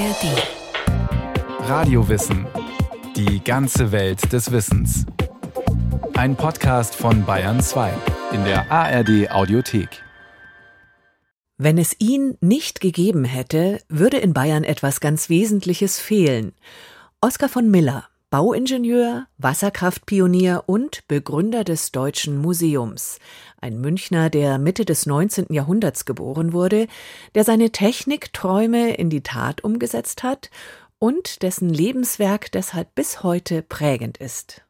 ARD. 0.00 1.68
Radiowissen. 1.68 2.46
Die 3.16 3.44
ganze 3.44 3.92
Welt 3.92 4.32
des 4.32 4.50
Wissens. 4.50 5.04
Ein 6.14 6.36
Podcast 6.36 6.94
von 6.94 7.26
Bayern 7.26 7.60
2 7.60 7.92
in 8.32 8.42
der 8.44 8.72
ARD 8.72 9.30
Audiothek. 9.30 10.02
Wenn 11.58 11.76
es 11.76 11.96
ihn 11.98 12.38
nicht 12.40 12.80
gegeben 12.80 13.24
hätte, 13.24 13.82
würde 13.90 14.16
in 14.16 14.32
Bayern 14.32 14.64
etwas 14.64 15.00
ganz 15.00 15.28
Wesentliches 15.28 15.98
fehlen. 15.98 16.54
Oskar 17.20 17.50
von 17.50 17.70
Miller, 17.70 18.04
Bauingenieur, 18.30 19.26
Wasserkraftpionier 19.38 20.62
und 20.66 21.02
Begründer 21.08 21.64
des 21.64 21.90
Deutschen 21.90 22.38
Museums. 22.38 23.18
Ein 23.60 23.80
Münchner, 23.80 24.30
der 24.30 24.58
Mitte 24.58 24.84
des 24.84 25.04
19. 25.04 25.46
Jahrhunderts 25.52 26.04
geboren 26.04 26.52
wurde, 26.52 26.86
der 27.34 27.42
seine 27.42 27.70
Technikträume 27.70 28.94
in 28.94 29.10
die 29.10 29.22
Tat 29.22 29.64
umgesetzt 29.64 30.22
hat 30.22 30.48
und 31.00 31.42
dessen 31.42 31.70
Lebenswerk 31.70 32.52
deshalb 32.52 32.94
bis 32.94 33.24
heute 33.24 33.62
prägend 33.62 34.18
ist. 34.18 34.62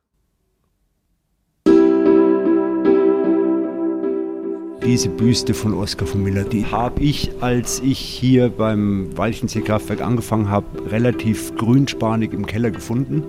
Diese 4.83 5.11
Büste 5.11 5.53
von 5.53 5.75
Oskar 5.75 6.09
von 6.09 6.23
Miller, 6.23 6.45
die 6.45 6.65
habe 6.65 7.03
ich, 7.03 7.31
als 7.42 7.81
ich 7.81 7.98
hier 7.98 8.48
beim 8.48 9.15
Walchensee-Kraftwerk 9.19 10.01
angefangen 10.01 10.48
habe, 10.48 10.91
relativ 10.91 11.55
grünspanig 11.56 12.33
im 12.33 12.47
Keller 12.47 12.70
gefunden 12.70 13.23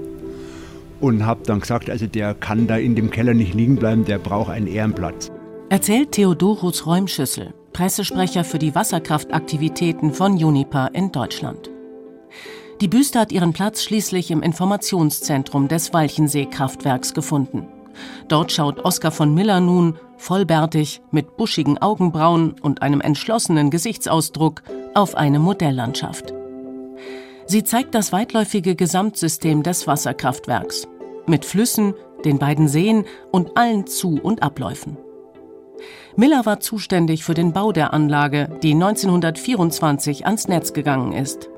und 1.02 1.26
habe 1.26 1.42
dann 1.46 1.60
gesagt, 1.60 1.90
also 1.90 2.08
der 2.08 2.34
kann 2.36 2.68
da 2.68 2.78
in 2.78 2.96
dem 2.96 3.10
Keller 3.10 3.34
nicht 3.34 3.54
liegen 3.54 3.76
bleiben, 3.76 4.06
der 4.06 4.20
braucht 4.20 4.52
einen 4.52 4.68
Ehrenplatz. 4.68 5.32
Erzählt 5.70 6.12
Theodorus 6.12 6.86
Räumschüssel, 6.86 7.54
Pressesprecher 7.74 8.44
für 8.44 8.60
die 8.60 8.76
Wasserkraftaktivitäten 8.76 10.14
von 10.14 10.38
Juniper 10.38 10.90
in 10.94 11.12
Deutschland. 11.12 11.70
Die 12.82 12.88
Büste 12.88 13.20
hat 13.20 13.32
ihren 13.32 13.54
Platz 13.54 13.84
schließlich 13.84 14.32
im 14.32 14.42
Informationszentrum 14.42 15.68
des 15.68 15.94
Walchensee-Kraftwerks 15.94 17.14
gefunden. 17.14 17.68
Dort 18.28 18.52
schaut 18.52 18.84
Oskar 18.84 19.12
von 19.12 19.34
Miller 19.34 19.60
nun, 19.60 19.98
vollbärtig, 20.18 21.02
mit 21.12 21.38
buschigen 21.38 21.78
Augenbrauen 21.78 22.56
und 22.62 22.82
einem 22.82 23.02
entschlossenen 23.02 23.70
Gesichtsausdruck, 23.70 24.64
auf 24.94 25.16
eine 25.16 25.40
Modelllandschaft. 25.40 26.34
Sie 27.46 27.64
zeigt 27.64 27.96
das 27.96 28.12
weitläufige 28.12 28.76
Gesamtsystem 28.76 29.64
des 29.64 29.88
Wasserkraftwerks 29.88 30.88
mit 31.28 31.46
Flüssen, 31.46 31.94
den 32.26 32.40
beiden 32.40 32.68
Seen 32.68 33.06
und 33.32 33.58
allen 33.58 33.88
Zu- 33.88 34.20
und 34.22 34.44
Abläufen. 34.44 34.98
Miller 36.16 36.46
war 36.46 36.60
zuständig 36.60 37.24
für 37.24 37.34
den 37.34 37.54
Bau 37.54 37.72
der 37.72 37.94
Anlage, 37.94 38.50
die 38.62 38.74
1924 38.74 40.26
ans 40.26 40.48
Netz 40.48 40.74
gegangen 40.74 41.14
ist 41.14 41.50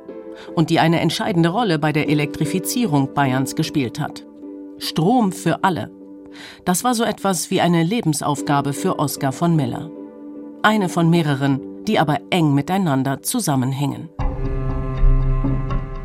und 0.55 0.70
die 0.70 0.80
eine 0.80 1.00
entscheidende 1.00 1.50
Rolle 1.50 1.80
bei 1.80 1.92
der 1.92 2.09
Elektrifizierung 2.09 3.14
Bayerns 3.14 3.55
gespielt 3.55 4.00
hat. 4.00 4.25
Strom 4.78 5.31
für 5.31 5.64
alle. 5.64 5.92
Das 6.66 6.83
war 6.83 6.95
so 6.95 7.03
etwas 7.03 7.52
wie 7.52 7.61
eine 7.61 7.83
Lebensaufgabe 7.83 8.73
für 8.73 9.00
Oskar 9.00 9.31
von 9.31 9.55
Miller. 9.55 9.92
Eine 10.61 10.89
von 10.89 11.09
mehreren, 11.09 11.83
die 11.86 12.00
aber 12.00 12.20
eng 12.30 12.53
miteinander 12.53 13.22
zusammenhängen. 13.22 14.09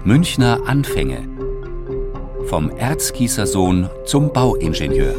Münchner 0.05 0.61
Anfänge. 0.67 1.28
Vom 2.49 2.71
Erzgießersohn 2.71 3.91
zum 4.07 4.33
Bauingenieur. 4.33 5.15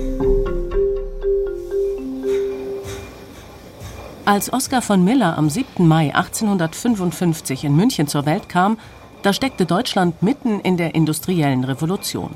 Als 4.25 4.51
Oskar 4.51 4.81
von 4.81 5.03
Miller 5.03 5.37
am 5.37 5.47
7. 5.47 5.87
Mai 5.87 6.15
1855 6.15 7.65
in 7.65 7.75
München 7.75 8.07
zur 8.07 8.25
Welt 8.25 8.49
kam, 8.49 8.79
da 9.21 9.31
steckte 9.31 9.67
Deutschland 9.67 10.23
mitten 10.23 10.59
in 10.61 10.75
der 10.77 10.95
industriellen 10.95 11.65
Revolution. 11.65 12.31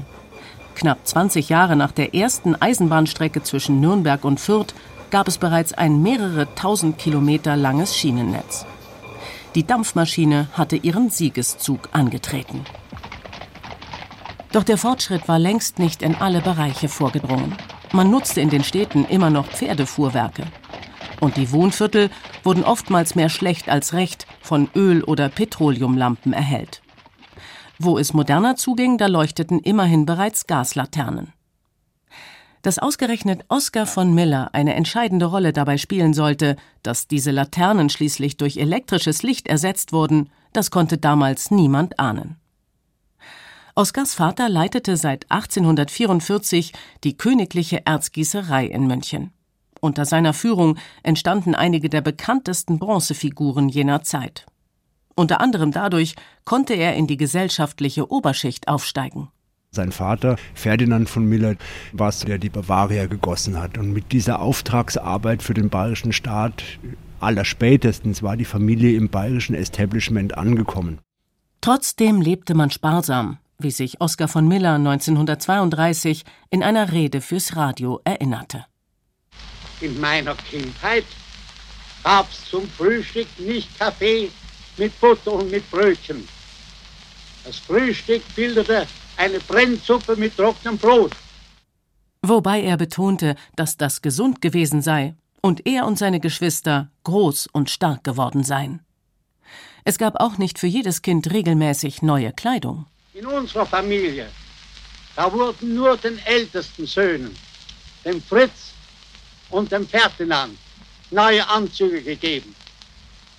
Knapp 0.75 0.99
20 1.07 1.49
Jahre 1.49 1.75
nach 1.75 1.91
der 1.91 2.13
ersten 2.13 2.53
Eisenbahnstrecke 2.53 3.41
zwischen 3.41 3.79
Nürnberg 3.79 4.23
und 4.23 4.39
Fürth 4.39 4.75
gab 5.09 5.27
es 5.27 5.39
bereits 5.39 5.73
ein 5.73 6.03
mehrere 6.03 6.53
tausend 6.53 6.99
Kilometer 6.99 7.57
langes 7.57 7.97
Schienennetz. 7.97 8.67
Die 9.55 9.65
Dampfmaschine 9.65 10.49
hatte 10.53 10.75
ihren 10.75 11.09
Siegeszug 11.09 11.89
angetreten. 11.93 12.63
Doch 14.53 14.63
der 14.63 14.77
Fortschritt 14.77 15.27
war 15.27 15.39
längst 15.39 15.79
nicht 15.79 16.03
in 16.03 16.13
alle 16.13 16.39
Bereiche 16.39 16.87
vorgedrungen. 16.87 17.57
Man 17.91 18.11
nutzte 18.11 18.39
in 18.39 18.51
den 18.51 18.63
Städten 18.63 19.03
immer 19.03 19.31
noch 19.31 19.47
Pferdefuhrwerke. 19.47 20.43
Und 21.19 21.37
die 21.37 21.51
Wohnviertel 21.51 22.11
wurden 22.43 22.63
oftmals 22.63 23.15
mehr 23.15 23.29
schlecht 23.29 23.67
als 23.67 23.93
recht 23.93 24.27
von 24.41 24.69
Öl- 24.75 25.03
oder 25.03 25.29
Petroleumlampen 25.29 26.33
erhellt. 26.33 26.83
Wo 27.79 27.97
es 27.97 28.13
moderner 28.13 28.55
zuging, 28.55 28.99
da 28.99 29.07
leuchteten 29.07 29.59
immerhin 29.59 30.05
bereits 30.05 30.45
Gaslaternen. 30.45 31.33
Dass 32.61 32.77
ausgerechnet 32.77 33.45
Oskar 33.47 33.87
von 33.87 34.13
Miller 34.13 34.51
eine 34.53 34.75
entscheidende 34.75 35.25
Rolle 35.25 35.51
dabei 35.51 35.79
spielen 35.79 36.13
sollte, 36.13 36.57
dass 36.83 37.07
diese 37.07 37.31
Laternen 37.31 37.89
schließlich 37.89 38.37
durch 38.37 38.57
elektrisches 38.57 39.23
Licht 39.23 39.47
ersetzt 39.47 39.93
wurden, 39.93 40.29
das 40.53 40.69
konnte 40.69 40.99
damals 40.99 41.49
niemand 41.49 41.99
ahnen. 41.99 42.37
Oskars 43.75 44.13
Vater 44.13 44.49
leitete 44.49 44.97
seit 44.97 45.25
1844 45.31 46.73
die 47.03 47.17
Königliche 47.17 47.83
Erzgießerei 47.87 48.67
in 48.67 48.85
München. 48.85 49.31
Unter 49.81 50.05
seiner 50.05 50.33
Führung 50.33 50.77
entstanden 51.01 51.55
einige 51.55 51.89
der 51.89 52.01
bekanntesten 52.01 52.77
Bronzefiguren 52.77 53.69
jener 53.69 54.03
Zeit. 54.03 54.45
Unter 55.15 55.41
anderem 55.41 55.71
dadurch 55.71 56.13
konnte 56.45 56.75
er 56.75 56.95
in 56.95 57.07
die 57.07 57.17
gesellschaftliche 57.17 58.11
Oberschicht 58.11 58.67
aufsteigen. 58.67 59.29
Sein 59.71 59.91
Vater, 59.91 60.35
Ferdinand 60.53 61.09
von 61.09 61.25
Miller, 61.25 61.55
war 61.93 62.09
es, 62.09 62.19
der 62.19 62.37
die 62.37 62.49
Bavaria 62.49 63.07
gegossen 63.07 63.59
hat. 63.59 63.79
Und 63.79 63.91
mit 63.91 64.11
dieser 64.11 64.39
Auftragsarbeit 64.39 65.41
für 65.41 65.55
den 65.55 65.71
bayerischen 65.71 66.13
Staat, 66.13 66.63
allerspätestens 67.19 68.21
war 68.21 68.37
die 68.37 68.45
Familie 68.45 68.95
im 68.95 69.09
bayerischen 69.09 69.55
Establishment 69.55 70.37
angekommen. 70.37 70.99
Trotzdem 71.61 72.21
lebte 72.21 72.53
man 72.53 72.69
sparsam, 72.69 73.39
wie 73.59 73.71
sich 73.71 74.01
Oskar 74.01 74.27
von 74.27 74.47
Miller 74.47 74.75
1932 74.75 76.23
in 76.49 76.63
einer 76.63 76.91
Rede 76.91 77.21
fürs 77.21 77.55
Radio 77.55 78.01
erinnerte. 78.03 78.65
In 79.81 79.99
meiner 79.99 80.35
Kindheit 80.35 81.05
gab's 82.03 82.49
zum 82.49 82.67
Frühstück 82.67 83.27
nicht 83.39 83.77
Kaffee 83.77 84.29
mit 84.77 84.99
Butter 84.99 85.33
und 85.33 85.51
mit 85.51 85.69
Brötchen. 85.69 86.27
Das 87.43 87.57
Frühstück 87.57 88.23
bildete 88.35 88.87
eine 89.17 89.39
Brennsuppe 89.39 90.15
mit 90.15 90.35
trockenem 90.35 90.77
Brot. 90.77 91.11
Wobei 92.21 92.61
er 92.61 92.77
betonte, 92.77 93.35
dass 93.55 93.77
das 93.77 94.01
gesund 94.01 94.41
gewesen 94.41 94.81
sei 94.81 95.15
und 95.41 95.65
er 95.67 95.85
und 95.85 95.97
seine 95.97 96.21
Geschwister 96.21 96.89
groß 97.03 97.47
und 97.51 97.69
stark 97.69 98.03
geworden 98.03 98.43
seien. 98.43 98.81
Es 99.83 99.97
gab 99.97 100.21
auch 100.21 100.37
nicht 100.37 100.57
für 100.57 100.67
jedes 100.67 101.01
Kind 101.01 101.31
regelmäßig 101.33 102.01
neue 102.01 102.31
Kleidung. 102.31 102.85
In 103.15 103.27
unserer 103.27 103.65
Familie, 103.67 104.27
da 105.15 105.31
wurden 105.31 105.75
nur 105.75 105.95
den 105.97 106.17
ältesten 106.25 106.87
Söhnen, 106.87 107.35
dem 108.03 108.19
Fritz 108.19 108.71
und 109.51 109.71
dem 109.71 109.87
Ferdinand, 109.87 110.57
neue 111.11 111.47
Anzüge 111.47 112.01
gegeben. 112.01 112.55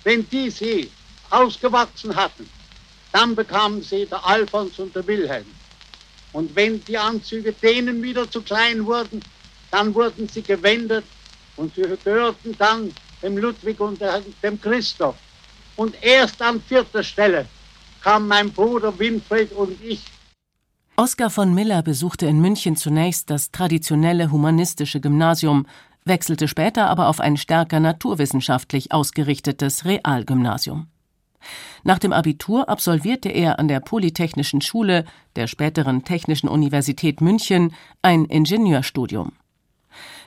Wenn 0.05 0.27
die 0.29 0.49
sie 0.49 0.89
ausgewachsen 1.29 2.15
hatten, 2.15 2.49
dann 3.11 3.35
bekamen 3.35 3.81
sie 3.81 4.05
der 4.05 4.25
Alfons 4.25 4.79
und 4.79 4.95
der 4.95 5.05
Wilhelm. 5.07 5.45
Und 6.31 6.55
wenn 6.55 6.81
die 6.85 6.97
Anzüge 6.97 7.51
denen 7.51 8.01
wieder 8.01 8.31
zu 8.31 8.41
klein 8.41 8.85
wurden, 8.85 9.21
dann 9.71 9.93
wurden 9.93 10.29
sie 10.29 10.41
gewendet 10.41 11.03
und 11.57 11.75
sie 11.75 11.81
gehörten 11.81 12.55
dann 12.57 12.93
dem 13.21 13.37
Ludwig 13.37 13.77
und 13.81 13.99
dem 14.41 14.61
Christoph. 14.61 15.17
Und 15.75 16.01
erst 16.01 16.41
an 16.41 16.61
vierter 16.61 17.03
Stelle 17.03 17.45
kam 18.05 18.27
mein 18.27 18.51
Bruder 18.51 18.99
Winfried 18.99 19.51
und 19.53 19.83
ich. 19.83 20.05
Oskar 20.95 21.31
von 21.31 21.55
Miller 21.55 21.81
besuchte 21.81 22.27
in 22.27 22.39
München 22.39 22.75
zunächst 22.75 23.31
das 23.31 23.49
traditionelle 23.49 24.31
humanistische 24.31 25.01
Gymnasium, 25.01 25.65
wechselte 26.05 26.47
später 26.47 26.87
aber 26.87 27.07
auf 27.07 27.19
ein 27.19 27.35
stärker 27.35 27.79
naturwissenschaftlich 27.79 28.91
ausgerichtetes 28.91 29.85
Realgymnasium. 29.85 30.85
Nach 31.83 31.97
dem 31.97 32.13
Abitur 32.13 32.69
absolvierte 32.69 33.29
er 33.29 33.57
an 33.57 33.67
der 33.67 33.79
Polytechnischen 33.79 34.61
Schule 34.61 35.05
der 35.35 35.47
späteren 35.47 36.03
Technischen 36.03 36.47
Universität 36.47 37.21
München 37.21 37.73
ein 38.03 38.25
Ingenieurstudium. 38.25 39.31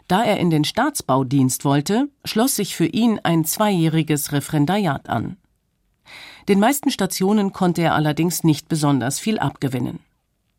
Da 0.08 0.24
er 0.24 0.40
in 0.40 0.50
den 0.50 0.64
Staatsbaudienst 0.64 1.64
wollte, 1.64 2.08
schloss 2.24 2.56
sich 2.56 2.74
für 2.74 2.86
ihn 2.86 3.20
ein 3.22 3.44
zweijähriges 3.44 4.32
Referendariat 4.32 5.08
an. 5.08 5.36
Den 6.48 6.60
meisten 6.60 6.90
Stationen 6.90 7.52
konnte 7.52 7.82
er 7.82 7.94
allerdings 7.94 8.44
nicht 8.44 8.68
besonders 8.68 9.18
viel 9.18 9.38
abgewinnen. 9.38 10.00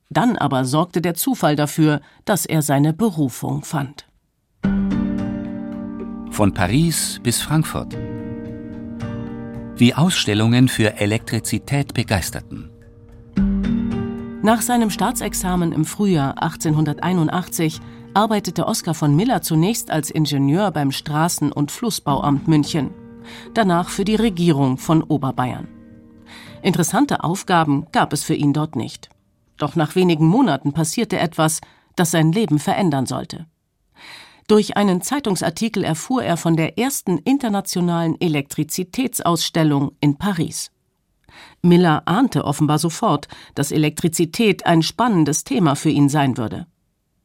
Dann 0.09 0.37
aber 0.37 0.65
sorgte 0.65 1.01
der 1.01 1.13
Zufall 1.13 1.55
dafür, 1.55 2.01
dass 2.25 2.45
er 2.45 2.61
seine 2.61 2.93
Berufung 2.93 3.63
fand. 3.63 4.07
Von 6.31 6.53
Paris 6.53 7.19
bis 7.23 7.41
Frankfurt. 7.41 7.95
wie 9.75 9.93
Ausstellungen 9.93 10.67
für 10.67 10.97
Elektrizität 10.97 11.93
begeisterten. 11.93 12.69
Nach 14.41 14.61
seinem 14.61 14.89
Staatsexamen 14.89 15.71
im 15.71 15.85
Frühjahr 15.85 16.41
1881 16.41 17.79
arbeitete 18.13 18.67
Oskar 18.67 18.93
von 18.93 19.15
Miller 19.15 19.41
zunächst 19.41 19.91
als 19.91 20.09
Ingenieur 20.09 20.71
beim 20.71 20.89
Straßen- 20.89 21.51
und 21.51 21.71
Flussbauamt 21.71 22.47
München, 22.47 22.91
danach 23.53 23.89
für 23.89 24.05
die 24.05 24.15
Regierung 24.15 24.77
von 24.77 25.03
Oberbayern. 25.03 25.67
Interessante 26.61 27.23
Aufgaben 27.23 27.87
gab 27.91 28.13
es 28.13 28.23
für 28.23 28.33
ihn 28.33 28.53
dort 28.53 28.75
nicht. 28.75 29.09
Doch 29.57 29.75
nach 29.75 29.95
wenigen 29.95 30.25
Monaten 30.25 30.73
passierte 30.73 31.19
etwas, 31.19 31.61
das 31.95 32.11
sein 32.11 32.31
Leben 32.31 32.59
verändern 32.59 33.05
sollte. 33.05 33.45
Durch 34.47 34.77
einen 34.77 35.01
Zeitungsartikel 35.01 35.83
erfuhr 35.83 36.23
er 36.23 36.35
von 36.35 36.55
der 36.55 36.77
ersten 36.79 37.19
internationalen 37.19 38.19
Elektrizitätsausstellung 38.19 39.91
in 40.01 40.17
Paris. 40.17 40.71
Miller 41.61 42.03
ahnte 42.05 42.45
offenbar 42.45 42.79
sofort, 42.79 43.27
dass 43.53 43.71
Elektrizität 43.71 44.65
ein 44.65 44.81
spannendes 44.81 45.43
Thema 45.43 45.75
für 45.75 45.89
ihn 45.89 46.09
sein 46.09 46.37
würde. 46.37 46.65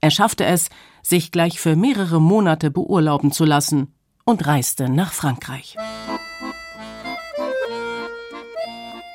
Er 0.00 0.10
schaffte 0.10 0.44
es, 0.44 0.68
sich 1.02 1.32
gleich 1.32 1.60
für 1.60 1.76
mehrere 1.76 2.20
Monate 2.20 2.70
beurlauben 2.70 3.32
zu 3.32 3.44
lassen 3.44 3.94
und 4.24 4.46
reiste 4.46 4.88
nach 4.88 5.12
Frankreich. 5.12 5.76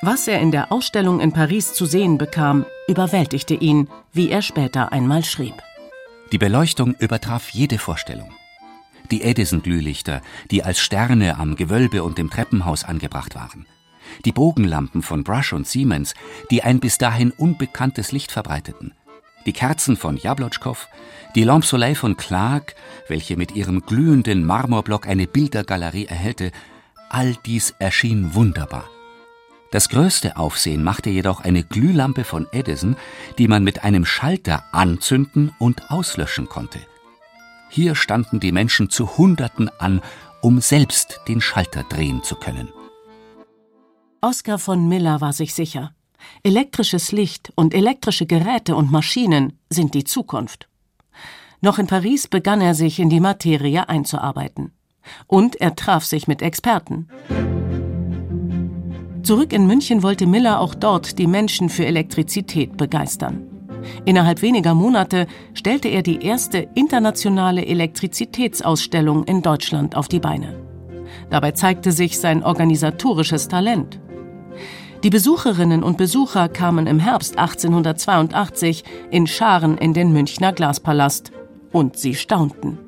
Was 0.02 0.28
er 0.28 0.40
in 0.40 0.50
der 0.50 0.72
Ausstellung 0.72 1.20
in 1.20 1.32
Paris 1.32 1.74
zu 1.74 1.84
sehen 1.84 2.16
bekam, 2.16 2.64
überwältigte 2.88 3.54
ihn, 3.54 3.88
wie 4.12 4.30
er 4.30 4.40
später 4.40 4.92
einmal 4.92 5.24
schrieb. 5.24 5.54
Die 6.32 6.38
Beleuchtung 6.38 6.94
übertraf 6.94 7.50
jede 7.50 7.78
Vorstellung. 7.78 8.32
Die 9.10 9.22
Edison-Glühlichter, 9.22 10.22
die 10.50 10.62
als 10.62 10.78
Sterne 10.80 11.38
am 11.38 11.56
Gewölbe 11.56 12.02
und 12.04 12.18
im 12.18 12.30
Treppenhaus 12.30 12.84
angebracht 12.84 13.34
waren. 13.34 13.66
Die 14.24 14.32
Bogenlampen 14.32 15.02
von 15.02 15.24
Brush 15.24 15.52
und 15.52 15.66
Siemens, 15.66 16.14
die 16.50 16.62
ein 16.62 16.80
bis 16.80 16.96
dahin 16.96 17.32
unbekanntes 17.32 18.12
Licht 18.12 18.32
verbreiteten. 18.32 18.94
Die 19.46 19.52
Kerzen 19.52 19.96
von 19.96 20.16
Jablotschkow, 20.16 20.88
die 21.34 21.44
Lampe 21.44 21.94
von 21.94 22.16
Clark, 22.16 22.74
welche 23.08 23.36
mit 23.36 23.54
ihrem 23.54 23.82
glühenden 23.82 24.44
Marmorblock 24.44 25.06
eine 25.06 25.26
Bildergalerie 25.26 26.06
erhellte, 26.06 26.52
all 27.08 27.36
dies 27.46 27.74
erschien 27.78 28.34
wunderbar. 28.34 28.84
Das 29.70 29.88
größte 29.88 30.36
Aufsehen 30.36 30.82
machte 30.82 31.10
jedoch 31.10 31.40
eine 31.42 31.62
Glühlampe 31.62 32.24
von 32.24 32.46
Edison, 32.50 32.96
die 33.38 33.46
man 33.46 33.62
mit 33.62 33.84
einem 33.84 34.04
Schalter 34.04 34.64
anzünden 34.72 35.52
und 35.58 35.90
auslöschen 35.90 36.48
konnte. 36.48 36.80
Hier 37.68 37.94
standen 37.94 38.40
die 38.40 38.50
Menschen 38.50 38.90
zu 38.90 39.16
Hunderten 39.16 39.70
an, 39.78 40.00
um 40.42 40.60
selbst 40.60 41.20
den 41.28 41.40
Schalter 41.40 41.84
drehen 41.84 42.24
zu 42.24 42.34
können. 42.34 42.68
Oskar 44.20 44.58
von 44.58 44.88
Miller 44.88 45.20
war 45.20 45.32
sich 45.32 45.54
sicher. 45.54 45.94
Elektrisches 46.42 47.12
Licht 47.12 47.52
und 47.54 47.72
elektrische 47.72 48.26
Geräte 48.26 48.74
und 48.74 48.90
Maschinen 48.90 49.58
sind 49.70 49.94
die 49.94 50.04
Zukunft. 50.04 50.69
Noch 51.62 51.78
in 51.78 51.86
Paris 51.86 52.26
begann 52.26 52.60
er 52.60 52.74
sich 52.74 52.98
in 52.98 53.10
die 53.10 53.20
Materie 53.20 53.88
einzuarbeiten. 53.88 54.72
Und 55.26 55.60
er 55.60 55.76
traf 55.76 56.04
sich 56.04 56.26
mit 56.26 56.42
Experten. 56.42 57.08
Zurück 59.22 59.52
in 59.52 59.66
München 59.66 60.02
wollte 60.02 60.26
Miller 60.26 60.60
auch 60.60 60.74
dort 60.74 61.18
die 61.18 61.26
Menschen 61.26 61.68
für 61.68 61.84
Elektrizität 61.84 62.76
begeistern. 62.76 63.46
Innerhalb 64.04 64.42
weniger 64.42 64.74
Monate 64.74 65.26
stellte 65.54 65.88
er 65.88 66.02
die 66.02 66.24
erste 66.24 66.68
internationale 66.74 67.64
Elektrizitätsausstellung 67.66 69.24
in 69.24 69.42
Deutschland 69.42 69.96
auf 69.96 70.08
die 70.08 70.20
Beine. 70.20 70.54
Dabei 71.28 71.52
zeigte 71.52 71.92
sich 71.92 72.18
sein 72.18 72.42
organisatorisches 72.42 73.48
Talent. 73.48 74.00
Die 75.02 75.10
Besucherinnen 75.10 75.82
und 75.82 75.96
Besucher 75.96 76.48
kamen 76.48 76.86
im 76.86 76.98
Herbst 76.98 77.38
1882 77.38 78.84
in 79.10 79.26
Scharen 79.26 79.78
in 79.78 79.94
den 79.94 80.12
Münchner 80.12 80.52
Glaspalast 80.52 81.32
und 81.72 81.96
sie 81.96 82.14
staunten. 82.14 82.78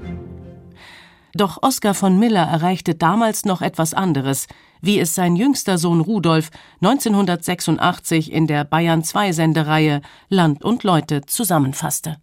Doch 1.35 1.63
Oskar 1.63 1.95
von 1.95 2.19
Miller 2.19 2.43
erreichte 2.43 2.95
damals 2.95 3.45
noch 3.45 3.63
etwas 3.63 3.95
anderes, 3.95 4.49
wie 4.83 4.99
es 4.99 5.15
sein 5.15 5.37
jüngster 5.37 5.79
Sohn 5.79 6.01
Rudolf 6.01 6.51
1986 6.83 8.31
in 8.33 8.47
der 8.47 8.65
Bayern 8.65 9.03
2 9.03 9.33
Sendereihe 9.33 10.03
Land 10.29 10.63
und 10.63 10.85
Leute 10.85 11.23
zusammenfasste. 11.23 12.17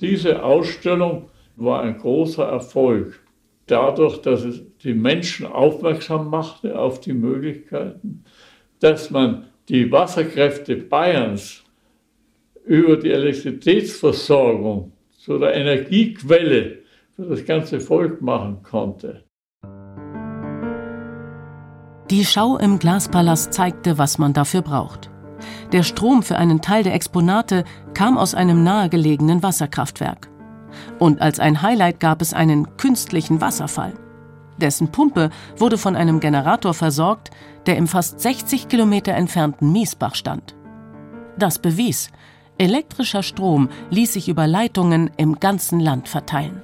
Diese 0.00 0.44
Ausstellung 0.44 1.30
war 1.56 1.82
ein 1.82 1.98
großer 1.98 2.44
Erfolg. 2.44 3.20
Dadurch, 3.66 4.18
dass 4.18 4.44
es 4.44 4.62
die 4.84 4.94
Menschen 4.94 5.46
aufmerksam 5.46 6.28
machte 6.30 6.78
auf 6.78 7.00
die 7.00 7.14
Möglichkeiten, 7.14 8.22
dass 8.78 9.10
man 9.10 9.46
die 9.68 9.90
Wasserkräfte 9.90 10.76
Bayerns 10.76 11.64
über 12.64 12.96
die 12.96 13.10
Elektrizitätsversorgung 13.10 14.92
zu 15.26 15.38
der 15.40 15.56
Energiequelle 15.56 16.84
für 17.16 17.24
das 17.24 17.44
ganze 17.44 17.80
Volk 17.80 18.22
machen 18.22 18.62
konnte. 18.62 19.24
Die 22.10 22.24
Schau 22.24 22.56
im 22.58 22.78
Glaspalast 22.78 23.52
zeigte, 23.52 23.98
was 23.98 24.18
man 24.18 24.32
dafür 24.32 24.62
braucht. 24.62 25.10
Der 25.72 25.82
Strom 25.82 26.22
für 26.22 26.36
einen 26.36 26.62
Teil 26.62 26.84
der 26.84 26.94
Exponate 26.94 27.64
kam 27.92 28.16
aus 28.16 28.36
einem 28.36 28.62
nahegelegenen 28.62 29.42
Wasserkraftwerk. 29.42 30.30
Und 31.00 31.20
als 31.20 31.40
ein 31.40 31.60
Highlight 31.60 31.98
gab 31.98 32.22
es 32.22 32.32
einen 32.32 32.76
künstlichen 32.76 33.40
Wasserfall. 33.40 33.94
Dessen 34.58 34.92
Pumpe 34.92 35.30
wurde 35.56 35.76
von 35.76 35.96
einem 35.96 36.20
Generator 36.20 36.72
versorgt, 36.72 37.30
der 37.66 37.76
im 37.76 37.88
fast 37.88 38.20
60 38.20 38.68
Kilometer 38.68 39.14
entfernten 39.14 39.72
Miesbach 39.72 40.14
stand. 40.14 40.54
Das 41.36 41.58
bewies, 41.58 42.12
elektrischer 42.58 43.22
Strom 43.22 43.68
ließ 43.90 44.12
sich 44.12 44.28
über 44.28 44.46
Leitungen 44.46 45.10
im 45.16 45.40
ganzen 45.40 45.80
Land 45.80 46.08
verteilen. 46.08 46.62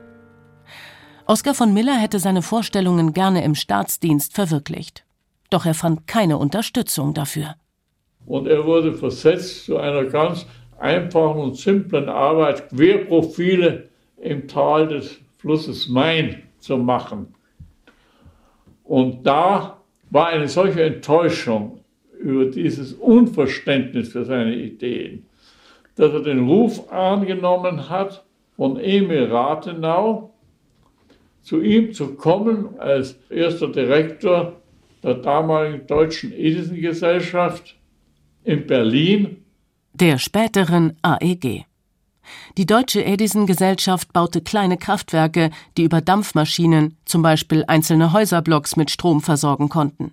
Oskar 1.26 1.54
von 1.54 1.72
Miller 1.72 1.96
hätte 1.96 2.18
seine 2.18 2.42
Vorstellungen 2.42 3.12
gerne 3.12 3.44
im 3.44 3.54
Staatsdienst 3.54 4.34
verwirklicht. 4.34 5.04
Doch 5.50 5.66
er 5.66 5.74
fand 5.74 6.06
keine 6.06 6.38
Unterstützung 6.38 7.14
dafür. 7.14 7.54
Und 8.26 8.46
er 8.46 8.64
wurde 8.64 8.94
versetzt 8.94 9.66
zu 9.66 9.76
einer 9.76 10.04
ganz 10.04 10.46
einfachen 10.78 11.40
und 11.40 11.56
simplen 11.56 12.08
Arbeit, 12.08 12.70
Querprofile 12.70 13.88
im 14.20 14.48
Tal 14.48 14.88
des 14.88 15.18
Flusses 15.38 15.88
Main 15.88 16.42
zu 16.58 16.76
machen. 16.76 17.34
Und 18.84 19.26
da 19.26 19.78
war 20.10 20.28
eine 20.28 20.48
solche 20.48 20.82
Enttäuschung 20.82 21.80
über 22.18 22.46
dieses 22.46 22.92
Unverständnis 22.92 24.10
für 24.10 24.24
seine 24.24 24.54
Ideen, 24.54 25.26
dass 25.96 26.12
er 26.12 26.22
den 26.22 26.48
Ruf 26.48 26.90
angenommen 26.90 27.88
hat, 27.88 28.24
von 28.56 28.78
Emil 28.78 29.24
Rathenau 29.24 30.32
zu 31.42 31.60
ihm 31.60 31.92
zu 31.92 32.14
kommen 32.14 32.78
als 32.78 33.16
erster 33.28 33.68
Direktor 33.68 34.60
der 35.02 35.14
damaligen 35.14 35.86
Deutschen 35.86 36.32
Edison-Gesellschaft 36.32 37.76
in 38.44 38.66
Berlin. 38.66 39.44
Der 39.94 40.18
späteren 40.18 40.96
AEG. 41.02 41.64
Die 42.56 42.66
Deutsche 42.66 43.04
Edison-Gesellschaft 43.04 44.12
baute 44.12 44.40
kleine 44.40 44.76
Kraftwerke, 44.76 45.50
die 45.76 45.82
über 45.82 46.00
Dampfmaschinen 46.00 46.96
zum 47.04 47.22
Beispiel 47.22 47.64
einzelne 47.66 48.12
Häuserblocks 48.12 48.76
mit 48.76 48.90
Strom 48.90 49.20
versorgen 49.20 49.68
konnten. 49.68 50.12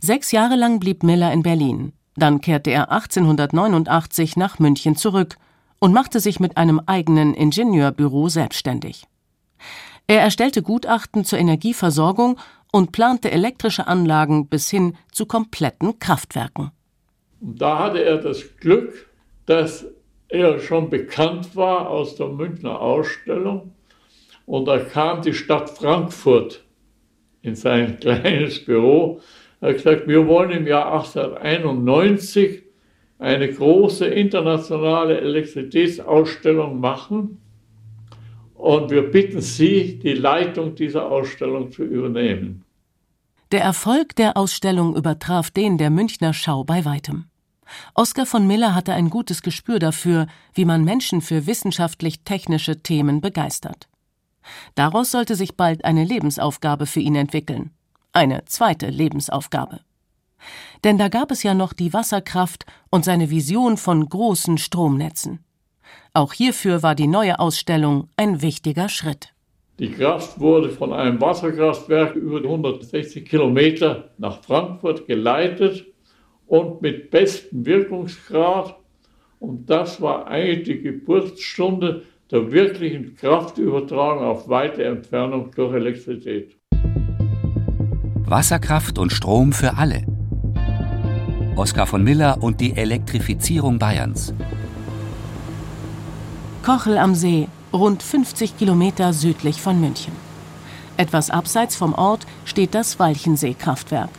Sechs 0.00 0.32
Jahre 0.32 0.56
lang 0.56 0.80
blieb 0.80 1.02
Miller 1.02 1.32
in 1.32 1.42
Berlin. 1.42 1.92
Dann 2.16 2.40
kehrte 2.40 2.70
er 2.70 2.90
1889 2.90 4.36
nach 4.36 4.58
München 4.58 4.96
zurück 4.96 5.36
und 5.78 5.92
machte 5.92 6.20
sich 6.20 6.40
mit 6.40 6.56
einem 6.56 6.80
eigenen 6.86 7.34
Ingenieurbüro 7.34 8.28
selbstständig. 8.28 9.06
Er 10.06 10.20
erstellte 10.20 10.62
Gutachten 10.62 11.24
zur 11.24 11.38
Energieversorgung 11.38 12.38
und 12.72 12.92
plante 12.92 13.30
elektrische 13.30 13.86
Anlagen 13.86 14.48
bis 14.48 14.70
hin 14.70 14.96
zu 15.12 15.26
kompletten 15.26 15.98
Kraftwerken. 15.98 16.70
Da 17.40 17.78
hatte 17.78 18.02
er 18.02 18.18
das 18.18 18.56
Glück, 18.58 19.10
dass 19.46 19.86
er 20.28 20.58
schon 20.60 20.90
bekannt 20.90 21.54
war 21.54 21.88
aus 21.90 22.16
der 22.16 22.28
Münchner 22.28 22.80
Ausstellung. 22.80 23.72
Und 24.44 24.66
da 24.66 24.78
kam 24.78 25.22
die 25.22 25.34
Stadt 25.34 25.70
Frankfurt 25.70 26.64
in 27.42 27.54
sein 27.54 27.98
kleines 28.00 28.64
Büro. 28.64 29.20
Er 29.60 29.70
hat 29.70 29.76
gesagt, 29.76 30.06
wir 30.06 30.26
wollen 30.26 30.50
im 30.50 30.66
Jahr 30.66 30.92
1891 30.92 32.62
eine 33.18 33.52
große 33.52 34.06
internationale 34.06 35.20
Elektrizitätsausstellung 35.20 36.80
machen. 36.80 37.40
Und 38.54 38.90
wir 38.90 39.10
bitten 39.10 39.40
Sie, 39.40 39.98
die 39.98 40.14
Leitung 40.14 40.74
dieser 40.74 41.10
Ausstellung 41.10 41.72
zu 41.72 41.84
übernehmen. 41.84 42.64
Der 43.52 43.62
Erfolg 43.62 44.16
der 44.16 44.36
Ausstellung 44.36 44.96
übertraf 44.96 45.50
den 45.50 45.78
der 45.78 45.90
Münchner 45.90 46.32
Schau 46.32 46.64
bei 46.64 46.84
weitem. 46.84 47.26
Oskar 47.94 48.26
von 48.26 48.46
Miller 48.46 48.74
hatte 48.74 48.92
ein 48.92 49.10
gutes 49.10 49.42
Gespür 49.42 49.78
dafür, 49.78 50.26
wie 50.54 50.64
man 50.64 50.84
Menschen 50.84 51.20
für 51.20 51.46
wissenschaftlich-technische 51.46 52.82
Themen 52.82 53.20
begeistert. 53.20 53.88
Daraus 54.74 55.10
sollte 55.10 55.34
sich 55.34 55.56
bald 55.56 55.84
eine 55.84 56.04
Lebensaufgabe 56.04 56.86
für 56.86 57.00
ihn 57.00 57.16
entwickeln. 57.16 57.70
Eine 58.16 58.46
zweite 58.46 58.86
Lebensaufgabe. 58.86 59.80
Denn 60.84 60.96
da 60.96 61.08
gab 61.08 61.30
es 61.30 61.42
ja 61.42 61.52
noch 61.52 61.74
die 61.74 61.92
Wasserkraft 61.92 62.64
und 62.88 63.04
seine 63.04 63.28
Vision 63.28 63.76
von 63.76 64.08
großen 64.08 64.56
Stromnetzen. 64.56 65.44
Auch 66.14 66.32
hierfür 66.32 66.82
war 66.82 66.94
die 66.94 67.08
neue 67.08 67.38
Ausstellung 67.38 68.08
ein 68.16 68.40
wichtiger 68.40 68.88
Schritt. 68.88 69.34
Die 69.78 69.90
Kraft 69.90 70.40
wurde 70.40 70.70
von 70.70 70.94
einem 70.94 71.20
Wasserkraftwerk 71.20 72.14
über 72.14 72.38
160 72.38 73.28
Kilometer 73.28 74.08
nach 74.16 74.42
Frankfurt 74.42 75.06
geleitet 75.06 75.84
und 76.46 76.80
mit 76.80 77.10
bestem 77.10 77.66
Wirkungsgrad. 77.66 78.76
Und 79.40 79.68
das 79.68 80.00
war 80.00 80.26
eigentlich 80.26 80.64
die 80.64 80.80
Geburtsstunde 80.80 82.04
der 82.30 82.50
wirklichen 82.50 83.14
Kraftübertragung 83.14 84.24
auf 84.24 84.48
weite 84.48 84.84
Entfernung 84.84 85.50
durch 85.50 85.74
Elektrizität. 85.74 86.55
Wasserkraft 88.28 88.98
und 88.98 89.12
Strom 89.12 89.52
für 89.52 89.76
alle. 89.76 90.04
Oskar 91.54 91.86
von 91.86 92.02
Miller 92.02 92.42
und 92.42 92.60
die 92.60 92.76
Elektrifizierung 92.76 93.78
Bayerns. 93.78 94.34
Kochel 96.64 96.98
am 96.98 97.14
See, 97.14 97.46
rund 97.72 98.02
50 98.02 98.58
Kilometer 98.58 99.12
südlich 99.12 99.62
von 99.62 99.80
München. 99.80 100.12
Etwas 100.96 101.30
abseits 101.30 101.76
vom 101.76 101.94
Ort 101.94 102.26
steht 102.44 102.74
das 102.74 102.98
Walchensee-Kraftwerk. 102.98 104.10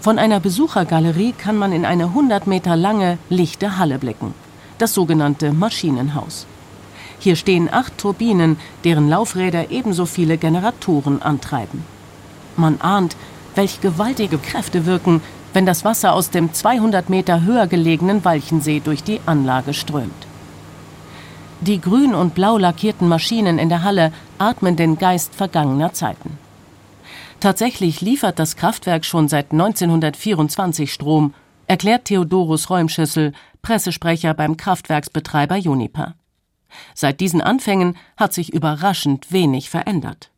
Von 0.00 0.18
einer 0.18 0.40
Besuchergalerie 0.40 1.34
kann 1.36 1.58
man 1.58 1.72
in 1.72 1.84
eine 1.84 2.04
100 2.04 2.46
Meter 2.46 2.74
lange, 2.74 3.18
lichte 3.28 3.76
Halle 3.76 3.98
blicken. 3.98 4.32
Das 4.78 4.94
sogenannte 4.94 5.52
Maschinenhaus. 5.52 6.46
Hier 7.18 7.36
stehen 7.36 7.68
acht 7.70 7.98
Turbinen, 7.98 8.56
deren 8.84 9.10
Laufräder 9.10 9.70
ebenso 9.70 10.06
viele 10.06 10.38
Generatoren 10.38 11.20
antreiben. 11.20 11.95
Man 12.58 12.80
ahnt, 12.80 13.16
welch 13.54 13.80
gewaltige 13.80 14.38
Kräfte 14.38 14.86
wirken, 14.86 15.20
wenn 15.52 15.66
das 15.66 15.84
Wasser 15.84 16.12
aus 16.12 16.30
dem 16.30 16.52
200 16.52 17.08
Meter 17.08 17.42
höher 17.42 17.66
gelegenen 17.66 18.24
Walchensee 18.24 18.80
durch 18.80 19.02
die 19.02 19.20
Anlage 19.26 19.72
strömt. 19.72 20.26
Die 21.62 21.80
grün 21.80 22.14
und 22.14 22.34
blau 22.34 22.58
lackierten 22.58 23.08
Maschinen 23.08 23.58
in 23.58 23.70
der 23.70 23.82
Halle 23.82 24.12
atmen 24.38 24.76
den 24.76 24.98
Geist 24.98 25.34
vergangener 25.34 25.94
Zeiten. 25.94 26.38
Tatsächlich 27.40 28.00
liefert 28.00 28.38
das 28.38 28.56
Kraftwerk 28.56 29.04
schon 29.04 29.28
seit 29.28 29.52
1924 29.52 30.92
Strom, 30.92 31.34
erklärt 31.66 32.06
Theodorus 32.06 32.68
Räumschüssel, 32.70 33.32
Pressesprecher 33.62 34.34
beim 34.34 34.56
Kraftwerksbetreiber 34.56 35.56
Juniper. 35.56 36.14
Seit 36.94 37.20
diesen 37.20 37.40
Anfängen 37.40 37.96
hat 38.16 38.32
sich 38.32 38.52
überraschend 38.52 39.32
wenig 39.32 39.70
verändert. 39.70 40.30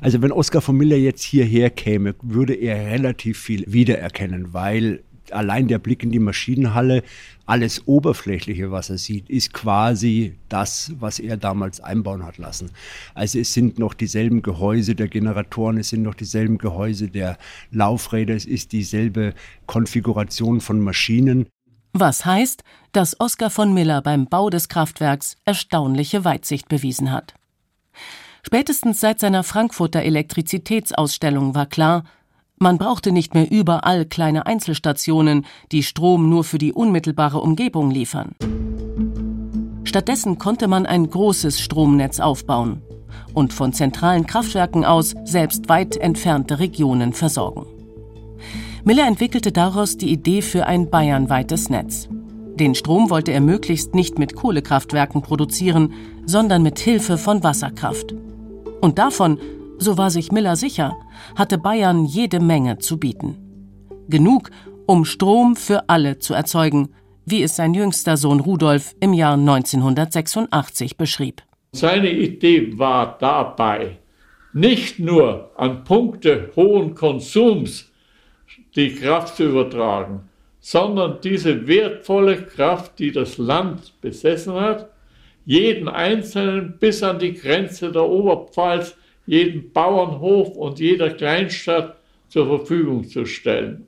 Also 0.00 0.22
wenn 0.22 0.32
Oskar 0.32 0.62
von 0.62 0.76
Miller 0.76 0.96
jetzt 0.96 1.22
hierher 1.22 1.70
käme, 1.70 2.14
würde 2.22 2.54
er 2.54 2.90
relativ 2.90 3.38
viel 3.38 3.64
wiedererkennen, 3.66 4.52
weil 4.52 5.02
allein 5.30 5.68
der 5.68 5.78
Blick 5.78 6.02
in 6.02 6.12
die 6.12 6.18
Maschinenhalle, 6.18 7.02
alles 7.46 7.86
Oberflächliche, 7.86 8.70
was 8.70 8.90
er 8.90 8.98
sieht, 8.98 9.28
ist 9.30 9.52
quasi 9.52 10.34
das, 10.48 10.92
was 10.98 11.18
er 11.18 11.36
damals 11.36 11.80
einbauen 11.80 12.24
hat 12.24 12.38
lassen. 12.38 12.70
Also 13.14 13.38
es 13.38 13.52
sind 13.52 13.78
noch 13.78 13.94
dieselben 13.94 14.42
Gehäuse 14.42 14.94
der 14.94 15.08
Generatoren, 15.08 15.78
es 15.78 15.90
sind 15.90 16.02
noch 16.02 16.14
dieselben 16.14 16.58
Gehäuse 16.58 17.08
der 17.08 17.38
Laufräder, 17.70 18.34
es 18.34 18.46
ist 18.46 18.72
dieselbe 18.72 19.34
Konfiguration 19.66 20.60
von 20.60 20.80
Maschinen. 20.80 21.46
Was 21.92 22.24
heißt, 22.24 22.62
dass 22.92 23.18
Oskar 23.20 23.50
von 23.50 23.72
Miller 23.72 24.02
beim 24.02 24.26
Bau 24.26 24.50
des 24.50 24.68
Kraftwerks 24.68 25.36
erstaunliche 25.44 26.24
Weitsicht 26.24 26.68
bewiesen 26.68 27.10
hat. 27.10 27.34
Spätestens 28.46 29.00
seit 29.00 29.18
seiner 29.18 29.42
Frankfurter 29.42 30.02
Elektrizitätsausstellung 30.02 31.56
war 31.56 31.66
klar, 31.66 32.04
man 32.58 32.78
brauchte 32.78 33.10
nicht 33.10 33.34
mehr 33.34 33.50
überall 33.50 34.04
kleine 34.04 34.46
Einzelstationen, 34.46 35.44
die 35.72 35.82
Strom 35.82 36.30
nur 36.30 36.44
für 36.44 36.58
die 36.58 36.72
unmittelbare 36.72 37.40
Umgebung 37.40 37.90
liefern. 37.90 38.36
Stattdessen 39.82 40.38
konnte 40.38 40.68
man 40.68 40.86
ein 40.86 41.10
großes 41.10 41.60
Stromnetz 41.60 42.20
aufbauen 42.20 42.82
und 43.34 43.52
von 43.52 43.72
zentralen 43.72 44.28
Kraftwerken 44.28 44.84
aus 44.84 45.16
selbst 45.24 45.68
weit 45.68 45.96
entfernte 45.96 46.60
Regionen 46.60 47.14
versorgen. 47.14 47.66
Miller 48.84 49.08
entwickelte 49.08 49.50
daraus 49.50 49.96
die 49.96 50.12
Idee 50.12 50.40
für 50.40 50.66
ein 50.66 50.88
bayernweites 50.88 51.68
Netz. 51.68 52.08
Den 52.54 52.76
Strom 52.76 53.10
wollte 53.10 53.32
er 53.32 53.40
möglichst 53.40 53.96
nicht 53.96 54.20
mit 54.20 54.36
Kohlekraftwerken 54.36 55.20
produzieren, 55.20 55.92
sondern 56.26 56.62
mit 56.62 56.78
Hilfe 56.78 57.18
von 57.18 57.42
Wasserkraft. 57.42 58.14
Und 58.80 58.98
davon 58.98 59.38
so 59.78 59.98
war 59.98 60.10
sich 60.10 60.32
Miller 60.32 60.56
sicher, 60.56 60.96
hatte 61.34 61.58
Bayern 61.58 62.04
jede 62.04 62.40
Menge 62.40 62.78
zu 62.78 62.98
bieten. 62.98 63.36
Genug, 64.08 64.50
um 64.86 65.04
Strom 65.04 65.56
für 65.56 65.88
alle 65.88 66.18
zu 66.18 66.34
erzeugen, 66.34 66.90
wie 67.24 67.42
es 67.42 67.56
sein 67.56 67.74
jüngster 67.74 68.16
Sohn 68.16 68.40
Rudolf 68.40 68.94
im 69.00 69.12
Jahr 69.12 69.34
1986 69.34 70.96
beschrieb. 70.96 71.42
Seine 71.72 72.10
Idee 72.10 72.78
war 72.78 73.18
dabei, 73.18 73.98
nicht 74.52 74.98
nur 74.98 75.50
an 75.56 75.84
Punkte 75.84 76.50
hohen 76.56 76.94
Konsums 76.94 77.90
die 78.74 78.94
Kraft 78.94 79.36
zu 79.36 79.44
übertragen, 79.44 80.28
sondern 80.60 81.18
diese 81.22 81.66
wertvolle 81.66 82.42
Kraft, 82.42 82.98
die 82.98 83.12
das 83.12 83.38
Land 83.38 84.00
besessen 84.00 84.54
hat, 84.54 84.88
jeden 85.46 85.88
Einzelnen 85.88 86.76
bis 86.78 87.02
an 87.02 87.18
die 87.18 87.32
Grenze 87.32 87.90
der 87.92 88.04
Oberpfalz 88.04 88.96
jedem 89.26 89.72
Bauernhof 89.72 90.56
und 90.56 90.78
jeder 90.78 91.10
Kleinstadt 91.10 91.96
zur 92.28 92.46
Verfügung 92.46 93.08
zu 93.08 93.24
stellen. 93.24 93.86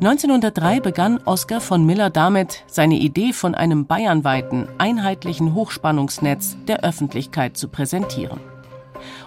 1903 0.00 0.80
begann 0.80 1.20
Oskar 1.26 1.60
von 1.60 1.86
Miller 1.86 2.10
damit, 2.10 2.64
seine 2.66 2.96
Idee 2.96 3.32
von 3.32 3.54
einem 3.54 3.86
bayernweiten, 3.86 4.66
einheitlichen 4.78 5.54
Hochspannungsnetz 5.54 6.56
der 6.66 6.82
Öffentlichkeit 6.82 7.56
zu 7.56 7.68
präsentieren. 7.68 8.40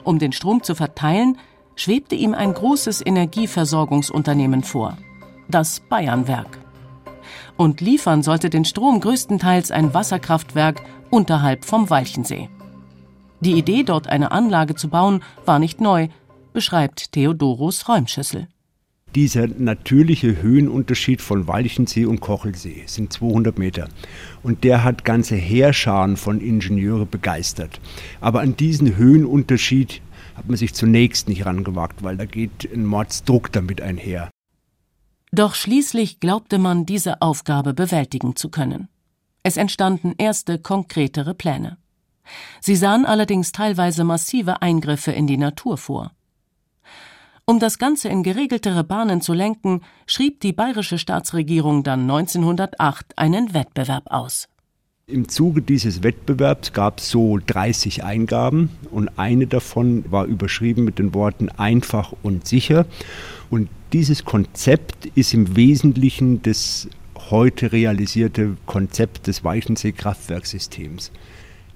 Um 0.04 0.20
den 0.20 0.34
Strom 0.34 0.64
zu 0.64 0.76
verteilen, 0.76 1.38
schwebte 1.76 2.16
ihm 2.16 2.34
ein 2.34 2.54
großes 2.54 3.06
Energieversorgungsunternehmen 3.06 4.64
vor, 4.64 4.98
das 5.48 5.80
Bayernwerk. 5.80 6.65
Und 7.58 7.82
liefern 7.82 8.24
sollte 8.24 8.50
den 8.50 8.66
Strom 8.66 9.00
größtenteils 9.00 9.72
ein 9.72 9.94
Wasserkraftwerk 9.94 10.82
unterhalb 11.10 11.66
vom 11.66 11.90
Walchensee. 11.90 12.50
Die 13.42 13.54
Idee, 13.54 13.84
dort 13.84 14.08
eine 14.08 14.32
Anlage 14.32 14.76
zu 14.76 14.90
bauen, 14.90 15.22
war 15.46 15.60
nicht 15.60 15.82
neu, 15.82 16.08
beschreibt 16.54 17.12
Theodorus 17.12 17.88
Räumschüssel. 17.88 18.48
Dieser 19.14 19.48
natürliche 19.48 20.42
Höhenunterschied 20.42 21.22
von 21.22 21.48
Walchensee 21.48 22.04
und 22.04 22.20
Kochelsee 22.20 22.84
sind 22.86 23.14
200 23.14 23.58
Meter. 23.58 23.88
Und 24.44 24.66
der 24.66 24.84
hat 24.84 25.06
ganze 25.06 25.36
Heerscharen 25.36 26.18
von 26.18 26.42
Ingenieure 26.42 27.06
begeistert. 27.06 27.80
Aber 28.20 28.42
an 28.42 28.58
diesen 28.58 28.98
Höhenunterschied 28.98 30.02
hat 30.36 30.50
man 30.50 30.58
sich 30.58 30.74
zunächst 30.74 31.30
nicht 31.30 31.46
rangewagt, 31.46 32.04
weil 32.04 32.18
da 32.18 32.26
geht 32.26 32.70
ein 32.74 32.86
Mordsdruck 32.86 33.54
damit 33.54 33.80
einher. 33.80 34.30
Doch 35.32 35.56
schließlich 35.56 36.20
glaubte 36.20 36.60
man, 36.60 36.86
diese 36.86 37.22
Aufgabe 37.22 37.74
bewältigen 37.74 38.36
zu 38.36 38.50
können. 38.50 38.88
Es 39.44 39.58
entstanden 39.58 40.14
erste 40.18 40.60
konkretere 40.60 41.34
Pläne. 41.34 41.78
Sie 42.62 42.76
sahen 42.76 43.06
allerdings 43.06 43.52
teilweise 43.52 44.04
massive 44.04 44.62
Eingriffe 44.62 45.12
in 45.12 45.28
die 45.28 45.38
Natur 45.38 45.78
vor. 45.78 46.12
Um 47.48 47.60
das 47.60 47.78
Ganze 47.78 48.10
in 48.10 48.24
geregeltere 48.24 48.84
Bahnen 48.84 49.22
zu 49.22 49.34
lenken, 49.34 49.82
schrieb 50.08 50.40
die 50.40 50.52
bayerische 50.52 50.98
Staatsregierung 50.98 51.84
dann 51.84 52.02
1908 52.02 53.20
einen 53.20 53.54
Wettbewerb 53.54 54.06
aus. 54.08 54.48
Im 55.06 55.30
Zuge 55.30 55.62
dieses 55.62 56.02
Wettbewerbs 56.02 56.74
gab 56.74 56.98
es 56.98 57.12
so 57.12 57.38
30 57.38 58.04
Eingaben 58.04 58.72
und 58.90 59.20
eine 59.20 59.46
davon 59.46 60.04
war 60.12 60.26
überschrieben 60.26 60.84
mit 60.84 60.98
den 60.98 61.14
Worten 61.14 61.50
einfach 61.50 62.14
und 62.24 62.48
sicher. 62.48 62.88
Und 63.52 63.70
dieses 63.96 64.26
Konzept 64.26 65.06
ist 65.16 65.34
im 65.34 65.56
Wesentlichen 65.56 66.42
das 66.42 66.90
heute 67.30 67.72
realisierte 67.72 68.58
Konzept 68.66 69.28
des 69.28 69.46
Weichensee-Kraftwerksystems. 69.46 71.14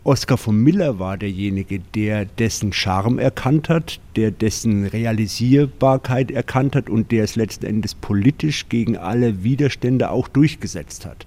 Oskar 0.03 0.37
von 0.37 0.61
Miller 0.61 0.99
war 0.99 1.15
derjenige, 1.15 1.79
der 1.79 2.25
dessen 2.25 2.73
Charme 2.73 3.19
erkannt 3.19 3.69
hat, 3.69 4.01
der 4.17 4.31
dessen 4.31 4.85
Realisierbarkeit 4.85 6.29
erkannt 6.29 6.75
hat 6.75 6.89
und 6.89 7.09
der 7.13 7.23
es 7.23 7.37
letzten 7.37 7.65
Endes 7.65 7.95
politisch 7.95 8.67
gegen 8.67 8.97
alle 8.97 9.45
Widerstände 9.45 10.11
auch 10.11 10.27
durchgesetzt 10.27 11.05
hat. 11.05 11.25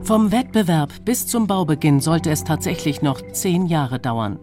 Vom 0.00 0.32
Wettbewerb 0.32 1.04
bis 1.04 1.26
zum 1.26 1.46
Baubeginn 1.46 2.00
sollte 2.00 2.30
es 2.30 2.44
tatsächlich 2.44 3.02
noch 3.02 3.20
zehn 3.32 3.66
Jahre 3.66 3.98
dauern. 3.98 4.38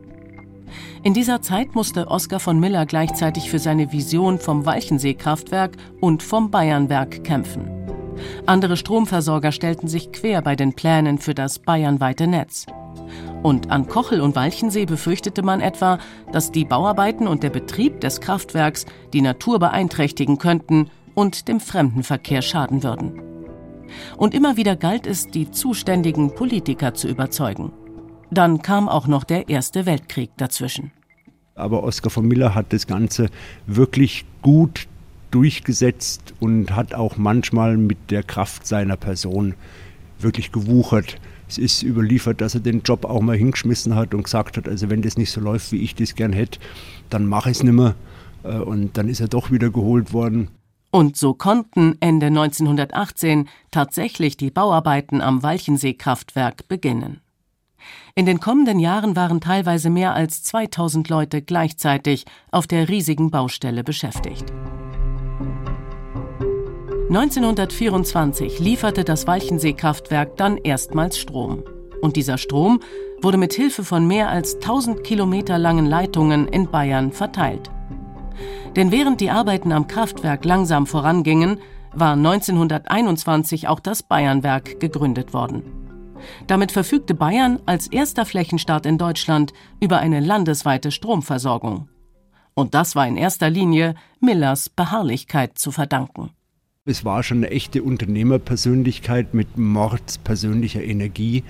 In 1.03 1.13
dieser 1.13 1.41
Zeit 1.41 1.75
musste 1.75 2.07
Oskar 2.07 2.39
von 2.39 2.59
Miller 2.59 2.85
gleichzeitig 2.85 3.49
für 3.49 3.59
seine 3.59 3.91
Vision 3.91 4.39
vom 4.39 4.65
Walchensee-Kraftwerk 4.65 5.77
und 6.01 6.23
vom 6.23 6.51
Bayernwerk 6.51 7.23
kämpfen. 7.23 7.69
Andere 8.45 8.77
Stromversorger 8.77 9.51
stellten 9.51 9.87
sich 9.87 10.11
quer 10.11 10.41
bei 10.41 10.55
den 10.55 10.73
Plänen 10.73 11.19
für 11.19 11.33
das 11.33 11.59
bayernweite 11.59 12.27
Netz. 12.27 12.65
Und 13.41 13.71
an 13.71 13.87
Kochel 13.87 14.21
und 14.21 14.35
Walchensee 14.35 14.85
befürchtete 14.85 15.41
man 15.41 15.61
etwa, 15.61 15.99
dass 16.31 16.51
die 16.51 16.65
Bauarbeiten 16.65 17.27
und 17.27 17.43
der 17.43 17.49
Betrieb 17.49 18.01
des 18.01 18.19
Kraftwerks 18.19 18.85
die 19.13 19.21
Natur 19.21 19.59
beeinträchtigen 19.59 20.37
könnten 20.37 20.89
und 21.15 21.47
dem 21.47 21.59
Fremdenverkehr 21.59 22.41
schaden 22.41 22.83
würden. 22.83 23.21
Und 24.17 24.33
immer 24.33 24.57
wieder 24.57 24.75
galt 24.75 25.07
es, 25.07 25.27
die 25.27 25.49
zuständigen 25.49 26.35
Politiker 26.35 26.93
zu 26.93 27.07
überzeugen. 27.07 27.71
Dann 28.31 28.61
kam 28.61 28.87
auch 28.87 29.07
noch 29.07 29.23
der 29.23 29.49
Erste 29.49 29.85
Weltkrieg 29.85 30.31
dazwischen. 30.37 30.91
Aber 31.55 31.83
Oskar 31.83 32.09
von 32.09 32.27
Miller 32.27 32.55
hat 32.55 32.71
das 32.71 32.87
Ganze 32.87 33.29
wirklich 33.67 34.25
gut 34.41 34.87
durchgesetzt 35.31 36.33
und 36.39 36.75
hat 36.75 36.93
auch 36.93 37.17
manchmal 37.17 37.77
mit 37.77 38.11
der 38.11 38.23
Kraft 38.23 38.65
seiner 38.65 38.97
Person 38.97 39.55
wirklich 40.19 40.51
gewuchert. 40.51 41.17
Es 41.47 41.57
ist 41.57 41.83
überliefert, 41.83 42.41
dass 42.41 42.53
er 42.53 42.61
den 42.61 42.81
Job 42.81 43.05
auch 43.05 43.21
mal 43.21 43.35
hingeschmissen 43.35 43.95
hat 43.95 44.13
und 44.13 44.23
gesagt 44.23 44.57
hat, 44.57 44.67
also 44.67 44.89
wenn 44.89 45.01
das 45.01 45.17
nicht 45.17 45.31
so 45.31 45.41
läuft, 45.41 45.71
wie 45.71 45.81
ich 45.81 45.95
das 45.95 46.15
gern 46.15 46.33
hätte, 46.33 46.59
dann 47.09 47.25
mache 47.25 47.49
ich 47.49 47.57
es 47.57 47.63
nicht 47.63 47.73
mehr. 47.73 47.95
Äh, 48.43 48.59
und 48.59 48.97
dann 48.97 49.09
ist 49.09 49.19
er 49.19 49.27
doch 49.27 49.51
wieder 49.51 49.69
geholt 49.69 50.13
worden. 50.13 50.49
Und 50.91 51.17
so 51.17 51.33
konnten 51.33 51.97
Ende 51.99 52.27
1918 52.27 53.47
tatsächlich 53.71 54.37
die 54.37 54.49
Bauarbeiten 54.49 55.21
am 55.21 55.43
Walchensee-Kraftwerk 55.43 56.67
beginnen. 56.67 57.21
In 58.15 58.25
den 58.25 58.39
kommenden 58.39 58.79
Jahren 58.79 59.15
waren 59.15 59.41
teilweise 59.41 59.89
mehr 59.89 60.13
als 60.13 60.43
2000 60.43 61.09
Leute 61.09 61.41
gleichzeitig 61.41 62.25
auf 62.51 62.67
der 62.67 62.89
riesigen 62.89 63.31
Baustelle 63.31 63.83
beschäftigt. 63.83 64.51
1924 67.09 68.59
lieferte 68.59 69.03
das 69.03 69.25
Walchensee-Kraftwerk 69.25 70.37
dann 70.37 70.57
erstmals 70.57 71.17
Strom. 71.17 71.63
Und 72.01 72.15
dieser 72.15 72.37
Strom 72.37 72.81
wurde 73.21 73.37
mit 73.37 73.53
Hilfe 73.53 73.83
von 73.83 74.07
mehr 74.07 74.29
als 74.29 74.55
1000 74.55 75.03
Kilometer 75.03 75.57
langen 75.57 75.87
Leitungen 75.87 76.47
in 76.47 76.69
Bayern 76.69 77.11
verteilt. 77.11 77.71
Denn 78.75 78.91
während 78.91 79.21
die 79.21 79.31
Arbeiten 79.31 79.71
am 79.71 79.87
Kraftwerk 79.87 80.45
langsam 80.45 80.85
vorangingen, 80.85 81.59
war 81.93 82.13
1921 82.13 83.67
auch 83.67 83.79
das 83.79 84.03
Bayernwerk 84.03 84.79
gegründet 84.79 85.33
worden. 85.33 85.78
Damit 86.47 86.71
verfügte 86.71 87.13
Bayern 87.13 87.59
als 87.65 87.87
erster 87.87 88.25
Flächenstaat 88.25 88.85
in 88.85 88.97
Deutschland 88.97 89.53
über 89.79 89.99
eine 89.99 90.19
landesweite 90.19 90.91
Stromversorgung. 90.91 91.89
Und 92.53 92.73
das 92.73 92.95
war 92.95 93.07
in 93.07 93.17
erster 93.17 93.49
Linie 93.49 93.95
Millers 94.19 94.69
Beharrlichkeit 94.69 95.57
zu 95.57 95.71
verdanken. 95.71 96.31
Es 96.85 97.05
war 97.05 97.23
schon 97.23 97.37
eine 97.37 97.51
echte 97.51 97.83
Unternehmerpersönlichkeit 97.83 99.33
mit 99.33 99.57
mordspersönlicher 99.57 100.83
Energie, 100.83 101.43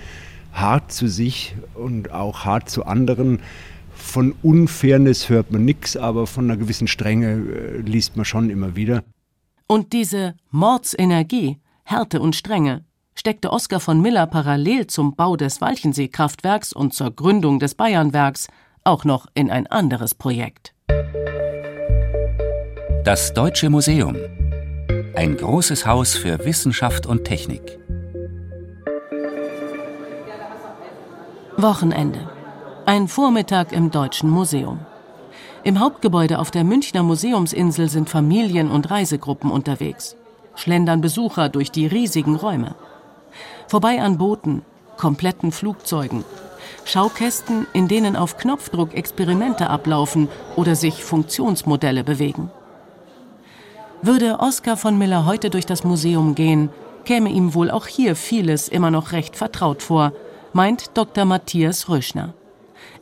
hart 0.52 0.92
zu 0.92 1.08
sich 1.08 1.54
und 1.74 2.12
auch 2.12 2.44
hart 2.44 2.68
zu 2.68 2.84
anderen. 2.84 3.40
Von 3.92 4.34
Unfairness 4.42 5.28
hört 5.28 5.50
man 5.50 5.64
nichts, 5.64 5.96
aber 5.96 6.26
von 6.26 6.44
einer 6.44 6.56
gewissen 6.56 6.88
Strenge 6.88 7.28
äh, 7.28 7.76
liest 7.78 8.16
man 8.16 8.24
schon 8.24 8.50
immer 8.50 8.76
wieder. 8.76 9.02
Und 9.66 9.92
diese 9.92 10.34
Mordsenergie, 10.50 11.58
Härte 11.84 12.20
und 12.20 12.36
Strenge 12.36 12.84
steckte 13.20 13.52
Oskar 13.52 13.80
von 13.80 14.00
Miller 14.00 14.26
parallel 14.26 14.86
zum 14.86 15.14
Bau 15.14 15.36
des 15.36 15.60
Walchensee-Kraftwerks 15.60 16.72
und 16.72 16.94
zur 16.94 17.10
Gründung 17.10 17.58
des 17.58 17.74
Bayernwerks 17.74 18.48
auch 18.82 19.04
noch 19.04 19.26
in 19.34 19.50
ein 19.50 19.66
anderes 19.66 20.14
Projekt. 20.14 20.72
Das 23.04 23.34
Deutsche 23.34 23.68
Museum. 23.68 24.16
Ein 25.14 25.36
großes 25.36 25.84
Haus 25.84 26.14
für 26.14 26.42
Wissenschaft 26.46 27.04
und 27.04 27.26
Technik. 27.26 27.78
Wochenende. 31.58 32.26
Ein 32.86 33.06
Vormittag 33.06 33.72
im 33.72 33.90
Deutschen 33.90 34.30
Museum. 34.30 34.80
Im 35.62 35.78
Hauptgebäude 35.78 36.38
auf 36.38 36.50
der 36.50 36.64
Münchner 36.64 37.02
Museumsinsel 37.02 37.90
sind 37.90 38.08
Familien 38.08 38.70
und 38.70 38.90
Reisegruppen 38.90 39.50
unterwegs. 39.50 40.16
Schlendern 40.54 41.02
Besucher 41.02 41.50
durch 41.50 41.70
die 41.70 41.86
riesigen 41.86 42.34
Räume. 42.34 42.76
Vorbei 43.68 44.00
an 44.00 44.18
Booten, 44.18 44.62
kompletten 44.96 45.52
Flugzeugen, 45.52 46.24
Schaukästen, 46.84 47.66
in 47.72 47.88
denen 47.88 48.16
auf 48.16 48.36
Knopfdruck 48.36 48.94
Experimente 48.94 49.70
ablaufen 49.70 50.28
oder 50.56 50.74
sich 50.74 51.04
Funktionsmodelle 51.04 52.04
bewegen. 52.04 52.50
Würde 54.02 54.38
Oskar 54.40 54.76
von 54.76 54.96
Miller 54.98 55.26
heute 55.26 55.50
durch 55.50 55.66
das 55.66 55.84
Museum 55.84 56.34
gehen, 56.34 56.70
käme 57.04 57.30
ihm 57.30 57.54
wohl 57.54 57.70
auch 57.70 57.86
hier 57.86 58.16
vieles 58.16 58.68
immer 58.68 58.90
noch 58.90 59.12
recht 59.12 59.36
vertraut 59.36 59.82
vor, 59.82 60.12
meint 60.52 60.96
Dr. 60.96 61.24
Matthias 61.24 61.88
Röschner. 61.88 62.34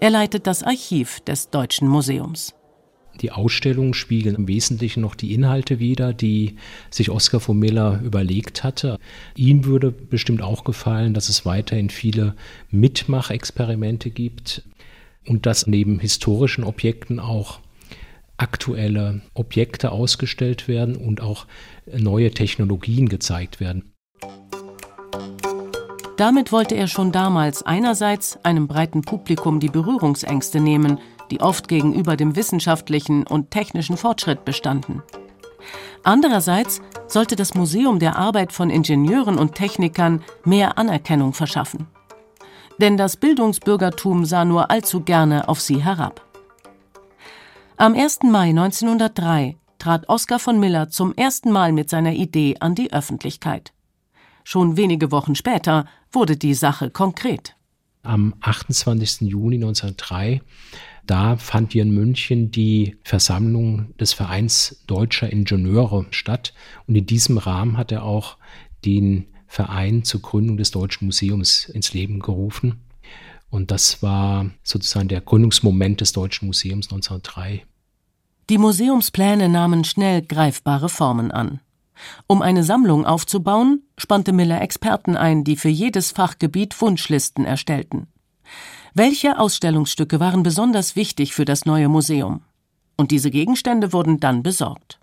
Er 0.00 0.10
leitet 0.10 0.46
das 0.46 0.62
Archiv 0.62 1.20
des 1.20 1.50
Deutschen 1.50 1.88
Museums. 1.88 2.54
Die 3.20 3.32
Ausstellungen 3.32 3.94
spiegeln 3.94 4.36
im 4.36 4.48
Wesentlichen 4.48 5.00
noch 5.00 5.14
die 5.14 5.34
Inhalte 5.34 5.78
wider, 5.78 6.12
die 6.12 6.56
sich 6.90 7.10
Oskar 7.10 7.40
von 7.40 7.58
Miller 7.58 8.00
überlegt 8.02 8.62
hatte. 8.64 8.98
Ihm 9.36 9.64
würde 9.64 9.90
bestimmt 9.90 10.42
auch 10.42 10.64
gefallen, 10.64 11.14
dass 11.14 11.28
es 11.28 11.44
weiterhin 11.44 11.90
viele 11.90 12.34
Mitmachexperimente 12.70 14.10
gibt 14.10 14.62
und 15.26 15.46
dass 15.46 15.66
neben 15.66 15.98
historischen 15.98 16.64
Objekten 16.64 17.18
auch 17.18 17.60
aktuelle 18.36 19.22
Objekte 19.34 19.90
ausgestellt 19.90 20.68
werden 20.68 20.96
und 20.96 21.20
auch 21.20 21.46
neue 21.92 22.30
Technologien 22.30 23.08
gezeigt 23.08 23.58
werden. 23.58 23.92
Damit 26.16 26.50
wollte 26.50 26.74
er 26.74 26.88
schon 26.88 27.12
damals 27.12 27.62
einerseits 27.62 28.44
einem 28.44 28.66
breiten 28.66 29.02
Publikum 29.02 29.60
die 29.60 29.68
Berührungsängste 29.68 30.58
nehmen, 30.58 30.98
die 31.30 31.40
oft 31.40 31.68
gegenüber 31.68 32.16
dem 32.16 32.36
wissenschaftlichen 32.36 33.26
und 33.26 33.50
technischen 33.50 33.96
Fortschritt 33.96 34.44
bestanden. 34.44 35.02
Andererseits 36.04 36.80
sollte 37.06 37.36
das 37.36 37.54
Museum 37.54 37.98
der 37.98 38.16
Arbeit 38.16 38.52
von 38.52 38.70
Ingenieuren 38.70 39.38
und 39.38 39.54
Technikern 39.54 40.22
mehr 40.44 40.78
Anerkennung 40.78 41.32
verschaffen. 41.32 41.86
Denn 42.80 42.96
das 42.96 43.16
Bildungsbürgertum 43.16 44.24
sah 44.24 44.44
nur 44.44 44.70
allzu 44.70 45.00
gerne 45.00 45.48
auf 45.48 45.60
sie 45.60 45.82
herab. 45.82 46.24
Am 47.76 47.94
1. 47.94 48.20
Mai 48.24 48.50
1903 48.50 49.56
trat 49.78 50.08
Oskar 50.08 50.38
von 50.38 50.58
Miller 50.58 50.88
zum 50.88 51.14
ersten 51.14 51.52
Mal 51.52 51.72
mit 51.72 51.90
seiner 51.90 52.12
Idee 52.12 52.56
an 52.60 52.74
die 52.74 52.92
Öffentlichkeit. 52.92 53.72
Schon 54.44 54.76
wenige 54.76 55.12
Wochen 55.12 55.34
später 55.34 55.86
wurde 56.10 56.36
die 56.36 56.54
Sache 56.54 56.90
konkret. 56.90 57.54
Am 58.02 58.34
28. 58.40 59.28
Juni 59.28 59.56
1903, 59.56 60.40
da 61.08 61.38
fand 61.38 61.72
hier 61.72 61.82
in 61.82 61.90
München 61.90 62.50
die 62.50 62.98
Versammlung 63.02 63.96
des 63.96 64.12
Vereins 64.12 64.84
Deutscher 64.86 65.32
Ingenieure 65.32 66.04
statt. 66.10 66.52
Und 66.86 66.96
in 66.96 67.06
diesem 67.06 67.38
Rahmen 67.38 67.78
hat 67.78 67.90
er 67.92 68.04
auch 68.04 68.36
den 68.84 69.26
Verein 69.46 70.04
zur 70.04 70.20
Gründung 70.20 70.58
des 70.58 70.70
Deutschen 70.70 71.06
Museums 71.06 71.64
ins 71.64 71.94
Leben 71.94 72.20
gerufen. 72.20 72.82
Und 73.48 73.70
das 73.70 74.02
war 74.02 74.50
sozusagen 74.62 75.08
der 75.08 75.22
Gründungsmoment 75.22 76.02
des 76.02 76.12
Deutschen 76.12 76.46
Museums 76.46 76.92
1903. 76.92 77.64
Die 78.50 78.58
Museumspläne 78.58 79.48
nahmen 79.48 79.84
schnell 79.84 80.20
greifbare 80.20 80.90
Formen 80.90 81.30
an. 81.30 81.60
Um 82.26 82.42
eine 82.42 82.64
Sammlung 82.64 83.06
aufzubauen, 83.06 83.82
spannte 83.96 84.34
Miller 84.34 84.60
Experten 84.60 85.16
ein, 85.16 85.42
die 85.42 85.56
für 85.56 85.70
jedes 85.70 86.12
Fachgebiet 86.12 86.78
Wunschlisten 86.78 87.46
erstellten. 87.46 88.08
Welche 88.94 89.38
Ausstellungsstücke 89.38 90.20
waren 90.20 90.42
besonders 90.42 90.96
wichtig 90.96 91.34
für 91.34 91.44
das 91.44 91.64
neue 91.64 91.88
Museum? 91.88 92.42
Und 92.96 93.10
diese 93.10 93.30
Gegenstände 93.30 93.92
wurden 93.92 94.20
dann 94.20 94.42
besorgt. 94.42 94.98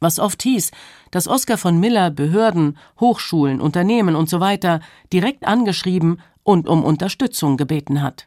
Was 0.00 0.18
oft 0.18 0.42
hieß, 0.42 0.70
dass 1.10 1.28
Oskar 1.28 1.58
von 1.58 1.78
Miller 1.80 2.10
Behörden, 2.10 2.76
Hochschulen, 3.00 3.60
Unternehmen 3.60 4.14
usw. 4.14 4.58
So 4.62 4.78
direkt 5.12 5.46
angeschrieben 5.46 6.20
und 6.42 6.68
um 6.68 6.84
Unterstützung 6.84 7.56
gebeten 7.56 8.02
hat. 8.02 8.26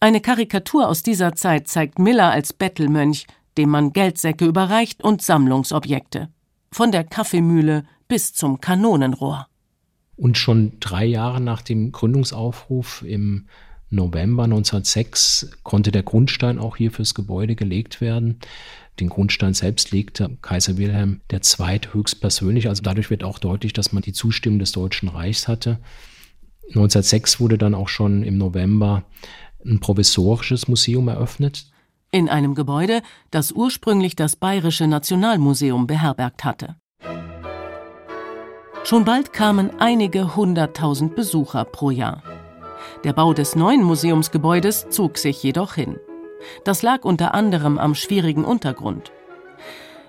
Eine 0.00 0.20
Karikatur 0.20 0.88
aus 0.88 1.02
dieser 1.02 1.34
Zeit 1.34 1.68
zeigt 1.68 1.98
Miller 1.98 2.30
als 2.30 2.52
Bettelmönch, 2.52 3.26
dem 3.58 3.70
man 3.70 3.92
Geldsäcke 3.92 4.46
überreicht 4.46 5.02
und 5.02 5.22
Sammlungsobjekte 5.22 6.28
von 6.72 6.92
der 6.92 7.04
Kaffeemühle 7.04 7.84
bis 8.08 8.32
zum 8.32 8.60
Kanonenrohr. 8.60 9.46
Und 10.16 10.36
schon 10.36 10.78
drei 10.80 11.04
Jahre 11.04 11.40
nach 11.40 11.62
dem 11.62 11.92
Gründungsaufruf 11.92 13.02
im 13.02 13.46
November 13.90 14.44
1906 14.44 15.50
konnte 15.62 15.90
der 15.90 16.02
Grundstein 16.02 16.58
auch 16.58 16.76
hier 16.76 16.90
fürs 16.90 17.14
Gebäude 17.14 17.56
gelegt 17.56 18.00
werden. 18.00 18.38
Den 19.00 19.08
Grundstein 19.08 19.54
selbst 19.54 19.90
legte 19.90 20.36
Kaiser 20.42 20.76
Wilhelm 20.76 21.20
II. 21.32 21.80
höchstpersönlich. 21.92 22.68
Also 22.68 22.82
dadurch 22.82 23.10
wird 23.10 23.24
auch 23.24 23.38
deutlich, 23.38 23.72
dass 23.72 23.92
man 23.92 24.02
die 24.02 24.12
Zustimmung 24.12 24.58
des 24.58 24.72
Deutschen 24.72 25.08
Reichs 25.08 25.48
hatte. 25.48 25.78
1906 26.68 27.40
wurde 27.40 27.58
dann 27.58 27.74
auch 27.74 27.88
schon 27.88 28.22
im 28.22 28.38
November 28.38 29.04
ein 29.64 29.80
provisorisches 29.80 30.68
Museum 30.68 31.08
eröffnet 31.08 31.66
in 32.10 32.28
einem 32.28 32.54
Gebäude, 32.54 33.02
das 33.30 33.52
ursprünglich 33.52 34.16
das 34.16 34.36
Bayerische 34.36 34.86
Nationalmuseum 34.86 35.86
beherbergt 35.86 36.44
hatte. 36.44 36.76
Schon 38.84 39.04
bald 39.04 39.32
kamen 39.32 39.70
einige 39.78 40.36
hunderttausend 40.36 41.14
Besucher 41.14 41.64
pro 41.64 41.90
Jahr. 41.90 42.22
Der 43.04 43.12
Bau 43.14 43.32
des 43.32 43.56
neuen 43.56 43.82
Museumsgebäudes 43.82 44.88
zog 44.90 45.16
sich 45.16 45.42
jedoch 45.42 45.74
hin. 45.74 45.98
Das 46.64 46.82
lag 46.82 47.04
unter 47.04 47.34
anderem 47.34 47.78
am 47.78 47.94
schwierigen 47.94 48.44
Untergrund. 48.44 49.12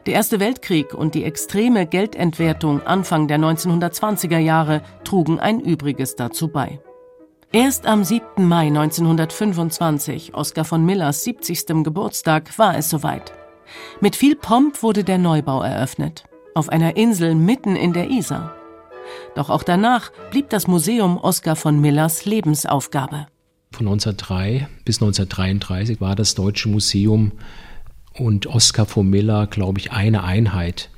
Der 0.05 0.15
Erste 0.15 0.39
Weltkrieg 0.39 0.93
und 0.93 1.15
die 1.15 1.23
extreme 1.23 1.85
Geldentwertung 1.85 2.81
Anfang 2.81 3.27
der 3.27 3.37
1920er 3.37 4.39
Jahre 4.39 4.81
trugen 5.03 5.39
ein 5.39 5.59
Übriges 5.59 6.15
dazu 6.15 6.47
bei. 6.47 6.79
Erst 7.53 7.85
am 7.85 8.03
7. 8.03 8.47
Mai 8.47 8.67
1925, 8.67 10.33
Oskar 10.33 10.65
von 10.65 10.85
Millers 10.85 11.23
70. 11.23 11.83
Geburtstag, 11.83 12.57
war 12.57 12.77
es 12.77 12.89
soweit. 12.89 13.33
Mit 13.99 14.15
viel 14.15 14.35
Pomp 14.35 14.81
wurde 14.83 15.03
der 15.03 15.17
Neubau 15.17 15.61
eröffnet, 15.61 16.23
auf 16.55 16.69
einer 16.69 16.97
Insel 16.97 17.35
mitten 17.35 17.75
in 17.75 17.93
der 17.93 18.09
Isar. 18.09 18.55
Doch 19.35 19.49
auch 19.49 19.63
danach 19.63 20.11
blieb 20.29 20.49
das 20.49 20.67
Museum 20.67 21.17
Oskar 21.17 21.55
von 21.55 21.79
Millers 21.79 22.25
Lebensaufgabe. 22.25 23.27
Von 23.71 23.87
1903 23.87 24.67
bis 24.83 25.01
1933 25.01 26.01
war 26.01 26.15
das 26.15 26.35
Deutsche 26.35 26.67
Museum 26.67 27.31
und 28.13 28.47
Oskar 28.47 28.85
von 28.85 29.09
Miller, 29.09 29.47
glaube 29.47 29.79
ich, 29.79 29.91
eine 29.91 30.23
Einheit. 30.23 30.89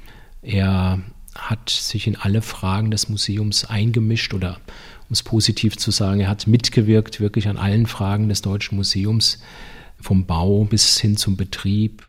Er 0.41 0.99
hat 1.36 1.69
sich 1.69 2.08
in 2.08 2.15
alle 2.15 2.41
Fragen 2.41 2.91
des 2.91 3.10
Museums 3.10 3.65
eingemischt 3.65 4.34
oder 4.34 4.58
um 5.10 5.13
es 5.13 5.23
positiv 5.23 5.78
zu 5.78 5.91
sagen, 5.91 6.21
er 6.21 6.30
hat 6.30 6.47
mitgewirkt 6.47 7.19
wirklich 7.19 7.47
an 7.47 7.58
allen 7.58 7.86
Fragen 7.86 8.30
des 8.30 8.41
Deutschen 8.41 8.76
Museums, 8.76 9.39
vom 9.99 10.26
Bau 10.26 10.65
bis 10.65 10.99
hin 10.99 11.17
zum 11.17 11.38
Betrieb. 11.38 12.08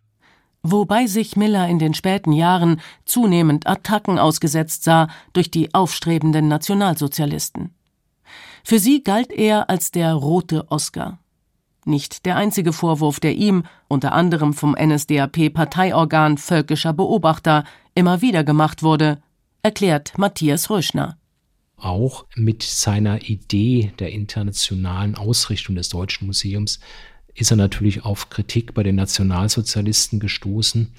Wobei 0.66 1.06
sich 1.06 1.36
Miller 1.36 1.68
in 1.68 1.78
den 1.78 1.92
späten 1.92 2.32
Jahren 2.32 2.80
zunehmend 3.04 3.66
Attacken 3.66 4.18
ausgesetzt 4.18 4.82
sah 4.82 5.08
durch 5.34 5.50
die 5.50 5.74
aufstrebenden 5.74 6.48
Nationalsozialisten. 6.48 7.74
Für 8.64 8.78
sie 8.78 9.02
galt 9.02 9.30
er 9.30 9.68
als 9.68 9.90
der 9.90 10.14
rote 10.14 10.70
Oscar. 10.70 11.18
Nicht 11.84 12.24
der 12.24 12.36
einzige 12.36 12.72
Vorwurf, 12.72 13.20
der 13.20 13.34
ihm, 13.34 13.64
unter 13.88 14.12
anderem 14.12 14.54
vom 14.54 14.74
NSDAP-Parteiorgan 14.74 16.38
Völkischer 16.38 16.94
Beobachter, 16.94 17.64
immer 17.94 18.22
wieder 18.22 18.42
gemacht 18.42 18.82
wurde, 18.82 19.20
erklärt 19.62 20.16
Matthias 20.16 20.70
Röschner. 20.70 21.18
Auch 21.76 22.24
mit 22.36 22.62
seiner 22.62 23.20
Idee 23.20 23.92
der 23.98 24.12
internationalen 24.12 25.14
Ausrichtung 25.14 25.74
des 25.74 25.90
Deutschen 25.90 26.26
Museums 26.26 26.80
ist 27.34 27.50
er 27.50 27.56
natürlich 27.56 28.04
auf 28.04 28.30
Kritik 28.30 28.74
bei 28.74 28.82
den 28.82 28.94
Nationalsozialisten 28.94 30.20
gestoßen. 30.20 30.92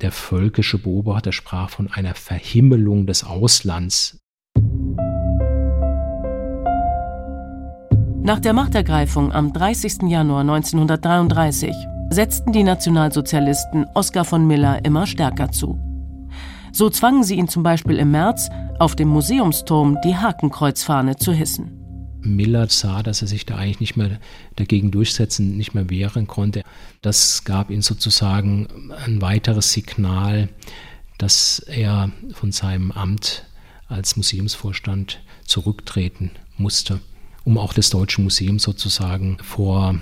Der 0.00 0.12
völkische 0.12 0.78
Beobachter 0.78 1.32
sprach 1.32 1.70
von 1.70 1.90
einer 1.90 2.14
Verhimmelung 2.14 3.06
des 3.06 3.24
Auslands. 3.24 4.18
Nach 8.22 8.40
der 8.40 8.52
Machtergreifung 8.52 9.32
am 9.32 9.52
30. 9.52 10.02
Januar 10.08 10.40
1933 10.40 11.74
setzten 12.10 12.52
die 12.52 12.62
Nationalsozialisten 12.62 13.86
Oskar 13.94 14.24
von 14.24 14.46
Miller 14.46 14.84
immer 14.84 15.06
stärker 15.06 15.50
zu. 15.50 15.78
So 16.72 16.90
zwangen 16.90 17.24
sie 17.24 17.36
ihn 17.36 17.48
zum 17.48 17.62
Beispiel 17.62 17.96
im 17.98 18.10
März, 18.10 18.48
auf 18.78 18.96
dem 18.96 19.08
Museumsturm 19.08 19.96
die 20.04 20.16
Hakenkreuzfahne 20.16 21.16
zu 21.16 21.32
hissen. 21.32 21.77
Miller 22.20 22.68
sah, 22.68 23.02
dass 23.02 23.22
er 23.22 23.28
sich 23.28 23.46
da 23.46 23.56
eigentlich 23.56 23.80
nicht 23.80 23.96
mehr 23.96 24.18
dagegen 24.56 24.90
durchsetzen, 24.90 25.56
nicht 25.56 25.74
mehr 25.74 25.90
wehren 25.90 26.26
konnte. 26.26 26.62
Das 27.02 27.44
gab 27.44 27.70
ihm 27.70 27.82
sozusagen 27.82 28.92
ein 29.04 29.22
weiteres 29.22 29.72
Signal, 29.72 30.48
dass 31.18 31.58
er 31.60 32.10
von 32.32 32.52
seinem 32.52 32.90
Amt 32.92 33.44
als 33.86 34.16
Museumsvorstand 34.16 35.20
zurücktreten 35.44 36.30
musste 36.56 37.00
um 37.48 37.56
auch 37.56 37.72
das 37.72 37.88
Deutsche 37.88 38.20
Museum 38.20 38.58
sozusagen 38.58 39.38
vor 39.42 39.98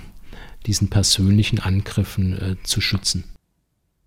diesen 0.65 0.89
persönlichen 0.89 1.59
Angriffen 1.59 2.33
äh, 2.33 2.55
zu 2.63 2.81
schützen. 2.81 3.23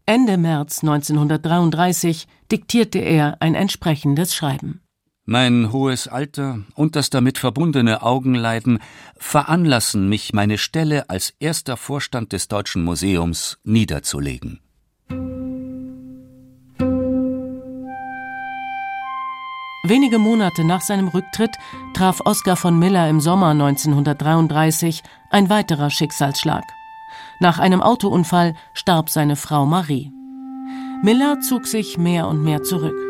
Ende 0.05 0.37
März 0.37 0.81
1933 0.83 2.27
diktierte 2.53 2.99
er 2.99 3.41
ein 3.41 3.55
entsprechendes 3.55 4.35
Schreiben. 4.35 4.83
Mein 5.27 5.71
hohes 5.71 6.09
Alter 6.09 6.61
und 6.75 6.97
das 6.97 7.11
damit 7.11 7.39
verbundene 7.39 8.03
Augenleiden 8.03 8.79
veranlassen 9.17 10.09
mich, 10.09 10.33
meine 10.33 10.59
Stelle 10.59 11.09
als 11.11 11.35
erster 11.39 11.77
Vorstand 11.77 12.33
des 12.33 12.49
Deutschen 12.49 12.83
Museums 12.83 13.59
niederzulegen. 13.63 14.61
Wenige 19.83 20.19
Monate 20.19 20.65
nach 20.65 20.83
seinem 20.83 21.09
Rücktritt 21.09 21.57
traf 21.95 22.21
Oskar 22.25 22.57
von 22.57 22.79
Miller 22.79 23.09
im 23.09 23.21
Sommer 23.21 23.49
1933 23.49 25.03
ein 25.31 25.51
weiterer 25.51 25.91
Schicksalsschlag. 25.91 26.65
Nach 27.41 27.59
einem 27.59 27.83
Autounfall 27.83 28.55
starb 28.73 29.11
seine 29.11 29.37
Frau 29.37 29.67
Marie. 29.67 30.13
Miller 31.03 31.41
zog 31.41 31.67
sich 31.67 31.99
mehr 31.99 32.29
und 32.29 32.43
mehr 32.43 32.63
zurück. 32.63 33.10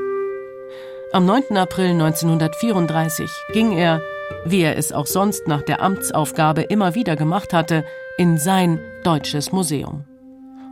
Am 1.12 1.26
9. 1.26 1.56
April 1.56 1.90
1934 1.90 3.28
ging 3.52 3.72
er, 3.72 4.00
wie 4.44 4.60
er 4.60 4.78
es 4.78 4.92
auch 4.92 5.06
sonst 5.06 5.48
nach 5.48 5.62
der 5.62 5.82
Amtsaufgabe 5.82 6.62
immer 6.62 6.94
wieder 6.94 7.16
gemacht 7.16 7.52
hatte, 7.52 7.84
in 8.16 8.38
sein 8.38 8.78
deutsches 9.02 9.50
Museum. 9.50 10.04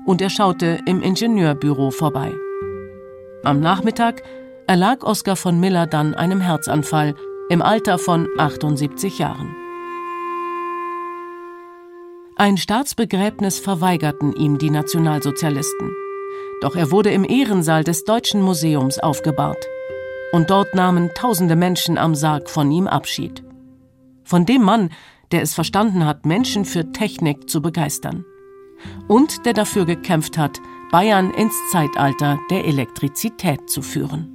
Und 0.06 0.22
er 0.22 0.30
schaute 0.30 0.78
im 0.86 1.02
Ingenieurbüro 1.02 1.90
vorbei. 1.90 2.32
Am 3.42 3.58
Nachmittag 3.58 4.22
erlag 4.68 5.02
Oskar 5.02 5.34
von 5.34 5.58
Miller 5.58 5.88
dann 5.88 6.14
einem 6.14 6.40
Herzanfall 6.40 7.16
im 7.50 7.60
Alter 7.60 7.98
von 7.98 8.28
78 8.38 9.18
Jahren. 9.18 9.56
Ein 12.36 12.58
Staatsbegräbnis 12.58 13.58
verweigerten 13.58 14.32
ihm 14.34 14.58
die 14.58 14.70
Nationalsozialisten. 14.70 15.92
Doch 16.60 16.76
er 16.76 16.92
wurde 16.92 17.10
im 17.10 17.24
Ehrensaal 17.24 17.82
des 17.82 18.04
Deutschen 18.04 18.40
Museums 18.40 19.00
aufgebahrt. 19.00 19.66
Und 20.32 20.50
dort 20.50 20.74
nahmen 20.74 21.10
tausende 21.14 21.56
Menschen 21.56 21.96
am 21.98 22.14
Sarg 22.14 22.50
von 22.50 22.70
ihm 22.70 22.86
Abschied. 22.86 23.42
Von 24.24 24.44
dem 24.44 24.62
Mann, 24.62 24.90
der 25.32 25.42
es 25.42 25.54
verstanden 25.54 26.04
hat, 26.04 26.26
Menschen 26.26 26.64
für 26.64 26.92
Technik 26.92 27.48
zu 27.48 27.62
begeistern. 27.62 28.24
Und 29.08 29.46
der 29.46 29.54
dafür 29.54 29.86
gekämpft 29.86 30.36
hat, 30.36 30.58
Bayern 30.90 31.32
ins 31.32 31.54
Zeitalter 31.70 32.38
der 32.50 32.64
Elektrizität 32.64 33.68
zu 33.68 33.82
führen. 33.82 34.34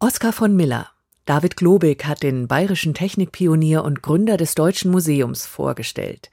Oskar 0.00 0.32
von 0.32 0.54
Miller. 0.54 0.88
David 1.24 1.56
Globig 1.56 2.06
hat 2.06 2.22
den 2.22 2.48
bayerischen 2.48 2.94
Technikpionier 2.94 3.84
und 3.84 4.02
Gründer 4.02 4.38
des 4.38 4.54
Deutschen 4.54 4.90
Museums 4.90 5.44
vorgestellt. 5.44 6.30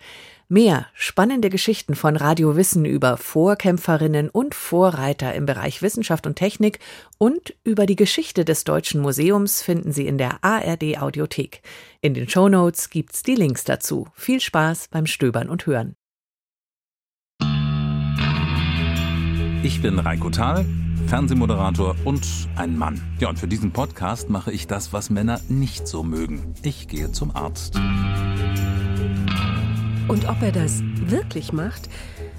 Mehr 0.48 0.86
spannende 0.94 1.50
Geschichten 1.50 1.96
von 1.96 2.16
Radio 2.16 2.56
Wissen 2.56 2.86
über 2.86 3.18
Vorkämpferinnen 3.18 4.30
und 4.30 4.54
Vorreiter 4.54 5.34
im 5.34 5.48
Bereich 5.48 5.82
Wissenschaft 5.82 6.28
und 6.28 6.36
Technik 6.36 6.78
und 7.18 7.56
über 7.64 7.88
die 7.88 7.96
Geschichte 7.96 8.46
des 8.46 8.64
Deutschen 8.64 9.02
Museums 9.02 9.64
finden 9.64 9.92
Sie 9.92 10.06
in 10.06 10.20
der 10.20 10.44
ARD 10.44 11.00
Audiothek. 11.00 11.64
In 12.02 12.14
den 12.14 12.30
Show 12.30 12.48
Notes 12.48 12.92
gibt's 12.92 13.24
die 13.24 13.34
Links 13.34 13.64
dazu. 13.64 14.08
Viel 14.14 14.40
Spaß 14.40 14.90
beim 14.90 15.08
Stöbern 15.08 15.50
und 15.50 15.66
Hören. 15.66 15.96
Ich 19.64 19.82
bin 19.82 19.98
Reiko 19.98 20.30
Thal 20.30 20.64
Fernsehmoderator 21.08 21.96
und 22.04 22.26
ein 22.56 22.78
Mann. 22.78 23.02
Ja, 23.20 23.30
und 23.30 23.38
für 23.38 23.48
diesen 23.48 23.72
Podcast 23.72 24.30
mache 24.30 24.52
ich 24.52 24.68
das, 24.68 24.92
was 24.92 25.10
Männer 25.10 25.40
nicht 25.50 25.88
so 25.88 26.04
mögen. 26.04 26.56
Ich 26.64 26.88
gehe 26.88 27.12
zum 27.12 27.36
Arzt. 27.36 27.76
Und 30.08 30.30
ob 30.30 30.42
er 30.42 30.52
das 30.52 30.84
wirklich 31.08 31.52
macht, 31.52 31.90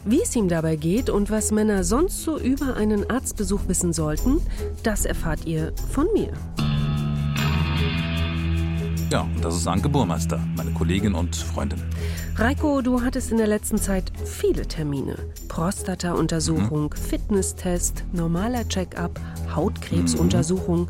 wie 0.05 0.22
es 0.22 0.37
ihm 0.37 0.48
dabei 0.48 0.76
geht 0.76 1.11
und 1.11 1.31
was 1.31 1.50
Männer 1.50 1.83
sonst 1.83 2.22
so 2.22 2.38
über 2.38 2.76
einen 2.76 3.11
Arztbesuch 3.11 3.62
wissen 3.66 3.92
sollten, 3.92 4.40
das 4.85 5.05
erfahrt 5.05 5.46
ihr 5.46 5.72
von 5.90 6.07
mir. 6.14 6.33
Ja, 9.11 9.22
und 9.22 9.44
das 9.44 9.57
ist 9.57 9.66
Anke 9.66 9.88
Burmeister, 9.88 10.40
meine 10.57 10.72
Kollegin 10.72 11.14
und 11.14 11.35
Freundin. 11.35 11.81
Reiko, 12.37 12.83
du 12.83 13.02
hattest 13.02 13.33
in 13.33 13.38
der 13.38 13.46
letzten 13.46 13.79
Zeit 13.79 14.12
viele 14.24 14.66
Termine. 14.66 15.16
Prostata-Untersuchung, 15.48 16.85
mhm. 16.85 16.96
Fitnesstest, 16.96 18.05
normaler 18.12 18.68
Check-up, 18.68 19.18
Hautkrebsuntersuchung. 19.55 20.83
Mhm. 20.83 20.88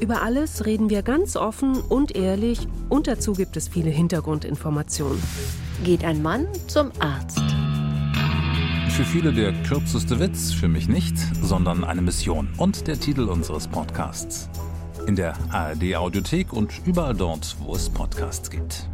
Über 0.00 0.22
alles 0.22 0.66
reden 0.66 0.90
wir 0.90 1.02
ganz 1.02 1.36
offen 1.36 1.76
und 1.76 2.16
ehrlich 2.16 2.66
und 2.88 3.06
dazu 3.06 3.32
gibt 3.32 3.56
es 3.56 3.68
viele 3.68 3.90
Hintergrundinformationen. 3.90 5.22
Geht 5.84 6.02
ein 6.02 6.22
Mann 6.22 6.46
zum 6.66 6.92
Arzt? 6.98 7.42
Für 8.88 9.04
viele 9.04 9.34
der 9.34 9.52
kürzeste 9.64 10.18
Witz, 10.18 10.50
für 10.50 10.66
mich 10.66 10.88
nicht, 10.88 11.14
sondern 11.42 11.84
eine 11.84 12.00
Mission 12.00 12.48
und 12.56 12.86
der 12.86 12.98
Titel 12.98 13.24
unseres 13.24 13.68
Podcasts. 13.68 14.48
In 15.06 15.14
der 15.14 15.34
ARD 15.50 15.96
Audiothek 15.96 16.54
und 16.54 16.72
überall 16.86 17.12
dort, 17.12 17.56
wo 17.60 17.74
es 17.74 17.90
Podcasts 17.90 18.50
gibt. 18.50 18.88